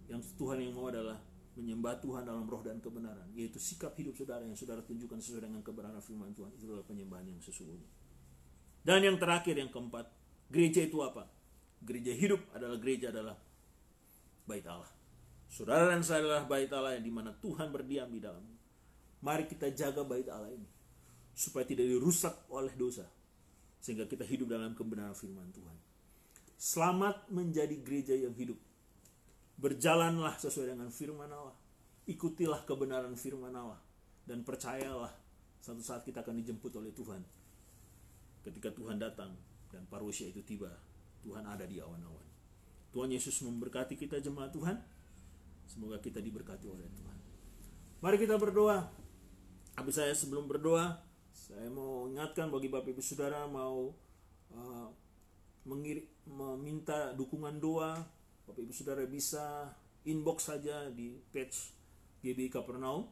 Yang 0.07 0.31
Tuhan 0.39 0.63
yang 0.63 0.75
mau 0.79 0.87
adalah 0.91 1.19
menyembah 1.59 1.99
Tuhan 1.99 2.23
dalam 2.23 2.47
roh 2.47 2.63
dan 2.63 2.79
kebenaran, 2.79 3.27
yaitu 3.35 3.59
sikap 3.59 3.99
hidup 3.99 4.15
saudara 4.15 4.47
yang 4.47 4.55
saudara 4.55 4.79
tunjukkan 4.87 5.19
sesuai 5.19 5.51
dengan 5.51 5.61
kebenaran 5.67 5.99
firman 5.99 6.31
Tuhan. 6.31 6.55
Itu 6.55 6.71
adalah 6.71 6.87
penyembahan 6.87 7.27
yang 7.27 7.43
sesungguhnya. 7.43 7.91
Dan 8.87 9.03
yang 9.03 9.19
terakhir, 9.19 9.59
yang 9.59 9.69
keempat, 9.69 10.07
gereja 10.49 10.87
itu 10.87 11.03
apa? 11.03 11.27
Gereja 11.83 12.15
hidup 12.15 12.41
adalah 12.55 12.79
gereja 12.79 13.11
adalah 13.11 13.35
bait 14.47 14.63
Allah. 14.71 14.89
Saudara 15.51 15.91
dan 15.91 16.07
saya 16.07 16.23
adalah 16.23 16.45
bait 16.47 16.71
Allah 16.71 16.95
yang 16.95 17.05
di 17.05 17.13
mana 17.13 17.35
Tuhan 17.35 17.75
berdiam 17.75 18.07
di 18.07 18.23
dalamnya. 18.23 18.57
Mari 19.19 19.51
kita 19.51 19.75
jaga 19.75 20.07
bait 20.07 20.31
Allah 20.31 20.55
ini 20.55 20.69
supaya 21.35 21.67
tidak 21.67 21.87
dirusak 21.91 22.35
oleh 22.51 22.71
dosa 22.75 23.07
sehingga 23.79 24.07
kita 24.07 24.27
hidup 24.27 24.51
dalam 24.51 24.75
kebenaran 24.75 25.15
firman 25.15 25.51
Tuhan. 25.55 25.77
Selamat 26.59 27.31
menjadi 27.31 27.79
gereja 27.79 28.15
yang 28.15 28.35
hidup 28.35 28.59
Berjalanlah 29.59 30.39
sesuai 30.39 30.75
dengan 30.75 30.89
firman 30.95 31.29
Allah. 31.29 31.55
Ikutilah 32.07 32.63
kebenaran 32.63 33.19
firman 33.19 33.51
Allah. 33.53 33.83
Dan 34.23 34.47
percayalah 34.47 35.11
satu 35.59 35.83
saat 35.83 36.07
kita 36.07 36.23
akan 36.23 36.39
dijemput 36.39 36.71
oleh 36.79 36.95
Tuhan. 36.95 37.21
Ketika 38.47 38.71
Tuhan 38.71 39.03
datang 39.03 39.35
dan 39.75 39.83
parusia 39.91 40.31
itu 40.31 40.41
tiba, 40.47 40.71
Tuhan 41.27 41.43
ada 41.45 41.67
di 41.67 41.83
awan-awan. 41.83 42.25
Tuhan 42.95 43.11
Yesus 43.13 43.43
memberkati 43.45 43.99
kita 43.99 44.23
jemaat 44.23 44.55
Tuhan. 44.55 44.79
Semoga 45.69 46.01
kita 46.01 46.25
diberkati 46.25 46.65
oleh 46.71 46.89
Tuhan. 46.89 47.19
Mari 48.01 48.17
kita 48.17 48.41
berdoa. 48.41 48.89
Habis 49.77 50.01
saya 50.01 50.15
sebelum 50.15 50.49
berdoa, 50.49 51.03
saya 51.35 51.69
mau 51.69 52.09
ingatkan 52.09 52.49
bagi 52.49 52.71
Bapak 52.73 52.95
Ibu 52.95 53.03
Saudara 53.05 53.45
mau 53.47 53.93
uh, 54.55 54.89
meminta 55.69 57.13
dukungan 57.15 57.61
doa 57.61 58.01
Bapak 58.49 58.65
Ibu 58.65 58.73
Saudara 58.73 59.05
bisa 59.05 59.69
inbox 60.09 60.49
saja 60.49 60.89
di 60.89 61.21
page 61.29 61.69
GB 62.25 62.49
Kapernaum. 62.49 63.05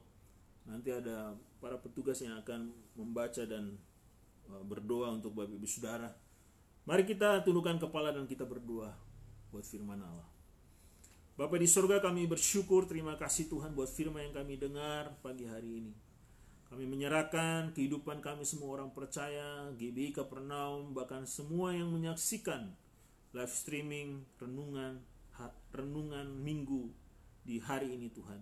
Nanti 0.64 0.88
ada 0.88 1.36
para 1.60 1.76
petugas 1.76 2.24
yang 2.24 2.40
akan 2.40 2.72
membaca 2.96 3.44
dan 3.44 3.76
uh, 4.48 4.64
berdoa 4.64 5.12
untuk 5.12 5.36
Bapak 5.36 5.60
Ibu 5.60 5.68
Saudara. 5.68 6.08
Mari 6.88 7.04
kita 7.04 7.44
tundukkan 7.44 7.76
kepala 7.76 8.16
dan 8.16 8.24
kita 8.24 8.48
berdoa 8.48 8.96
buat 9.52 9.68
firman 9.68 10.00
Allah. 10.00 10.24
Bapak 11.36 11.60
di 11.60 11.68
surga 11.68 12.00
kami 12.00 12.24
bersyukur 12.24 12.88
terima 12.88 13.20
kasih 13.20 13.52
Tuhan 13.52 13.76
buat 13.76 13.92
firman 13.92 14.32
yang 14.32 14.34
kami 14.40 14.56
dengar 14.56 15.20
pagi 15.20 15.44
hari 15.44 15.84
ini. 15.84 15.92
Kami 16.72 16.88
menyerahkan 16.88 17.76
kehidupan 17.76 18.24
kami 18.24 18.48
semua 18.48 18.80
orang 18.80 18.88
percaya, 18.88 19.68
GBI 19.76 20.16
Kapernaum, 20.16 20.96
bahkan 20.96 21.28
semua 21.28 21.76
yang 21.76 21.92
menyaksikan 21.92 22.72
live 23.36 23.52
streaming 23.52 24.24
renungan 24.40 25.04
renungan 25.76 26.26
minggu 26.40 26.88
di 27.44 27.60
hari 27.60 27.94
ini 27.94 28.08
Tuhan. 28.10 28.40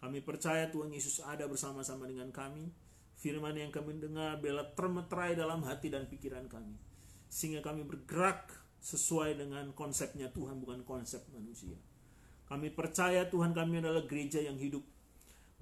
Kami 0.00 0.20
percaya 0.20 0.68
Tuhan 0.68 0.92
Yesus 0.92 1.24
ada 1.24 1.48
bersama-sama 1.48 2.04
dengan 2.04 2.28
kami. 2.28 2.68
Firman 3.14 3.56
yang 3.56 3.70
kami 3.70 3.96
dengar 4.02 4.36
bela 4.42 4.66
termeterai 4.74 5.38
dalam 5.38 5.64
hati 5.64 5.88
dan 5.88 6.10
pikiran 6.10 6.44
kami. 6.50 6.76
Sehingga 7.30 7.64
kami 7.64 7.86
bergerak 7.86 8.52
sesuai 8.84 9.40
dengan 9.40 9.72
konsepnya 9.72 10.28
Tuhan 10.28 10.60
bukan 10.60 10.84
konsep 10.84 11.24
manusia. 11.32 11.78
Kami 12.44 12.68
percaya 12.68 13.24
Tuhan 13.24 13.56
kami 13.56 13.80
adalah 13.80 14.04
gereja 14.04 14.44
yang 14.44 14.60
hidup. 14.60 14.84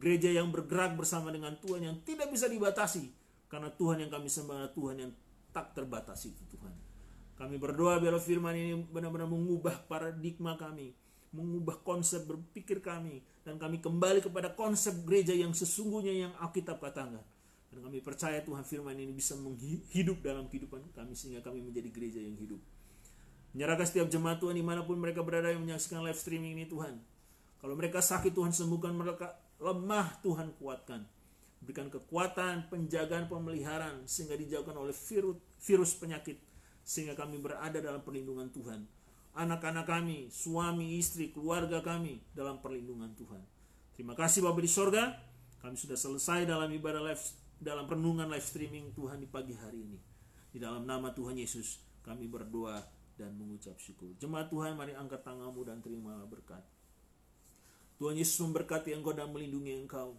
Gereja 0.03 0.35
yang 0.35 0.51
bergerak 0.51 0.99
bersama 0.99 1.31
dengan 1.31 1.55
Tuhan 1.63 1.87
yang 1.87 1.97
tidak 2.03 2.35
bisa 2.35 2.51
dibatasi. 2.51 3.15
Karena 3.47 3.71
Tuhan 3.71 4.03
yang 4.03 4.11
kami 4.11 4.27
sembah 4.27 4.75
Tuhan 4.75 4.97
yang 4.99 5.13
tak 5.55 5.77
terbatasi 5.79 6.35
itu 6.35 6.43
Tuhan. 6.51 6.92
Kami 7.37 7.57
berdoa 7.57 7.97
biar 7.97 8.17
firman 8.21 8.53
ini 8.53 8.77
benar-benar 8.93 9.27
mengubah 9.27 9.89
paradigma 9.89 10.55
kami, 10.61 10.93
mengubah 11.33 11.81
konsep 11.81 12.29
berpikir 12.29 12.85
kami, 12.85 13.25
dan 13.43 13.57
kami 13.57 13.81
kembali 13.81 14.21
kepada 14.21 14.53
konsep 14.53 14.93
gereja 15.09 15.33
yang 15.33 15.57
sesungguhnya 15.57 16.29
yang 16.29 16.33
Alkitab 16.39 16.79
katakan. 16.79 17.25
Dan 17.73 17.81
kami 17.81 18.05
percaya 18.05 18.45
Tuhan 18.45 18.69
firman 18.69 18.93
ini 19.01 19.17
bisa 19.17 19.33
menghidup 19.41 20.21
dalam 20.21 20.45
kehidupan 20.45 20.93
kami 20.93 21.17
sehingga 21.17 21.41
kami 21.41 21.65
menjadi 21.65 21.89
gereja 21.89 22.21
yang 22.21 22.37
hidup. 22.37 22.61
Menyerahkan 23.57 23.89
setiap 23.89 24.13
jemaat 24.13 24.45
Tuhan 24.45 24.53
di 24.53 24.65
mana 24.65 24.85
pun 24.85 25.01
mereka 25.01 25.25
berada 25.25 25.49
yang 25.49 25.65
menyaksikan 25.65 26.05
live 26.05 26.21
streaming 26.21 26.61
ini 26.61 26.69
Tuhan. 26.69 27.01
Kalau 27.65 27.73
mereka 27.73 28.05
sakit 28.05 28.37
Tuhan 28.37 28.53
sembuhkan 28.53 28.93
mereka, 28.93 29.41
lemah 29.57 30.21
Tuhan 30.21 30.53
kuatkan. 30.61 31.01
Berikan 31.65 31.89
kekuatan, 31.89 32.69
penjagaan, 32.69 33.31
pemeliharaan 33.33 34.05
sehingga 34.05 34.37
dijauhkan 34.37 34.77
oleh 34.77 34.93
virus 35.63 35.97
penyakit 35.97 36.52
sehingga 36.83 37.15
kami 37.15 37.39
berada 37.39 37.79
dalam 37.79 38.03
perlindungan 38.03 38.51
Tuhan. 38.51 38.85
Anak-anak 39.33 39.89
kami, 39.89 40.29
suami, 40.29 41.01
istri, 41.01 41.33
keluarga 41.33 41.81
kami 41.81 42.21
dalam 42.37 42.61
perlindungan 42.61 43.17
Tuhan. 43.17 43.41
Terima 43.97 44.13
kasih 44.13 44.45
Bapak 44.45 44.61
di 44.61 44.71
sorga. 44.71 45.17
Kami 45.65 45.79
sudah 45.79 45.97
selesai 45.97 46.45
dalam 46.45 46.69
ibadah 46.69 47.01
live 47.01 47.23
dalam 47.63 47.87
renungan 47.87 48.27
live 48.27 48.43
streaming 48.43 48.91
Tuhan 48.93 49.23
di 49.23 49.29
pagi 49.31 49.55
hari 49.55 49.79
ini. 49.79 49.99
Di 50.53 50.59
dalam 50.59 50.85
nama 50.85 51.15
Tuhan 51.15 51.39
Yesus 51.39 51.81
kami 52.03 52.27
berdoa 52.27 52.83
dan 53.15 53.33
mengucap 53.39 53.79
syukur. 53.79 54.11
Jemaat 54.19 54.51
Tuhan 54.51 54.75
mari 54.75 54.93
angkat 54.93 55.23
tanganmu 55.23 55.63
dan 55.63 55.79
terima 55.79 56.19
berkat. 56.27 56.61
Tuhan 58.03 58.19
Yesus 58.19 58.43
memberkati 58.43 58.91
engkau 58.99 59.15
dan 59.15 59.31
melindungi 59.31 59.79
engkau. 59.79 60.19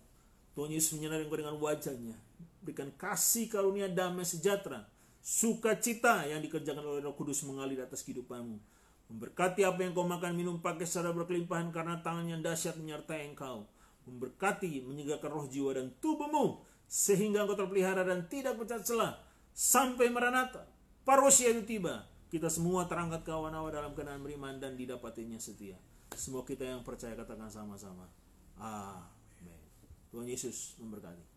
Tuhan 0.56 0.72
Yesus 0.72 0.96
menyinari 0.96 1.28
engkau 1.28 1.40
dengan 1.44 1.60
wajahnya. 1.60 2.16
Berikan 2.64 2.88
kasih 2.96 3.52
karunia 3.52 3.92
damai 3.92 4.24
sejahtera. 4.24 4.88
Sukacita 5.24 6.28
yang 6.28 6.44
dikerjakan 6.44 6.84
oleh 6.84 7.00
roh 7.00 7.16
kudus 7.16 7.48
mengalir 7.48 7.80
atas 7.80 8.04
kehidupanmu. 8.04 8.60
Memberkati 9.08 9.64
apa 9.64 9.80
yang 9.80 9.96
kau 9.96 10.04
makan 10.04 10.36
minum 10.36 10.60
pakai 10.60 10.84
secara 10.84 11.16
berkelimpahan 11.16 11.72
karena 11.72 12.04
tangan 12.04 12.28
yang 12.28 12.44
dahsyat 12.44 12.76
menyertai 12.76 13.32
engkau. 13.32 13.64
Memberkati 14.04 14.84
menyegarkan 14.84 15.32
roh 15.32 15.48
jiwa 15.48 15.80
dan 15.80 15.96
tubuhmu. 16.04 16.60
Sehingga 16.92 17.48
engkau 17.48 17.56
terpelihara 17.56 18.04
dan 18.04 18.28
tidak 18.28 18.60
pecah 18.60 18.84
celah. 18.84 19.16
Sampai 19.56 20.12
meranata. 20.12 20.68
Parusia 21.08 21.56
itu 21.56 21.64
tiba. 21.64 22.04
Kita 22.28 22.52
semua 22.52 22.84
terangkat 22.92 23.24
ke 23.24 23.32
awan-awan 23.32 23.72
dalam 23.72 23.96
kenaan 23.96 24.20
beriman 24.20 24.60
dan 24.60 24.76
didapatinya 24.76 25.40
setia. 25.40 25.80
Semua 26.20 26.44
kita 26.44 26.68
yang 26.68 26.84
percaya 26.84 27.16
katakan 27.16 27.48
sama-sama. 27.48 28.12
Amin. 28.60 29.56
Tuhan 30.12 30.28
Yesus 30.28 30.76
memberkati. 30.84 31.33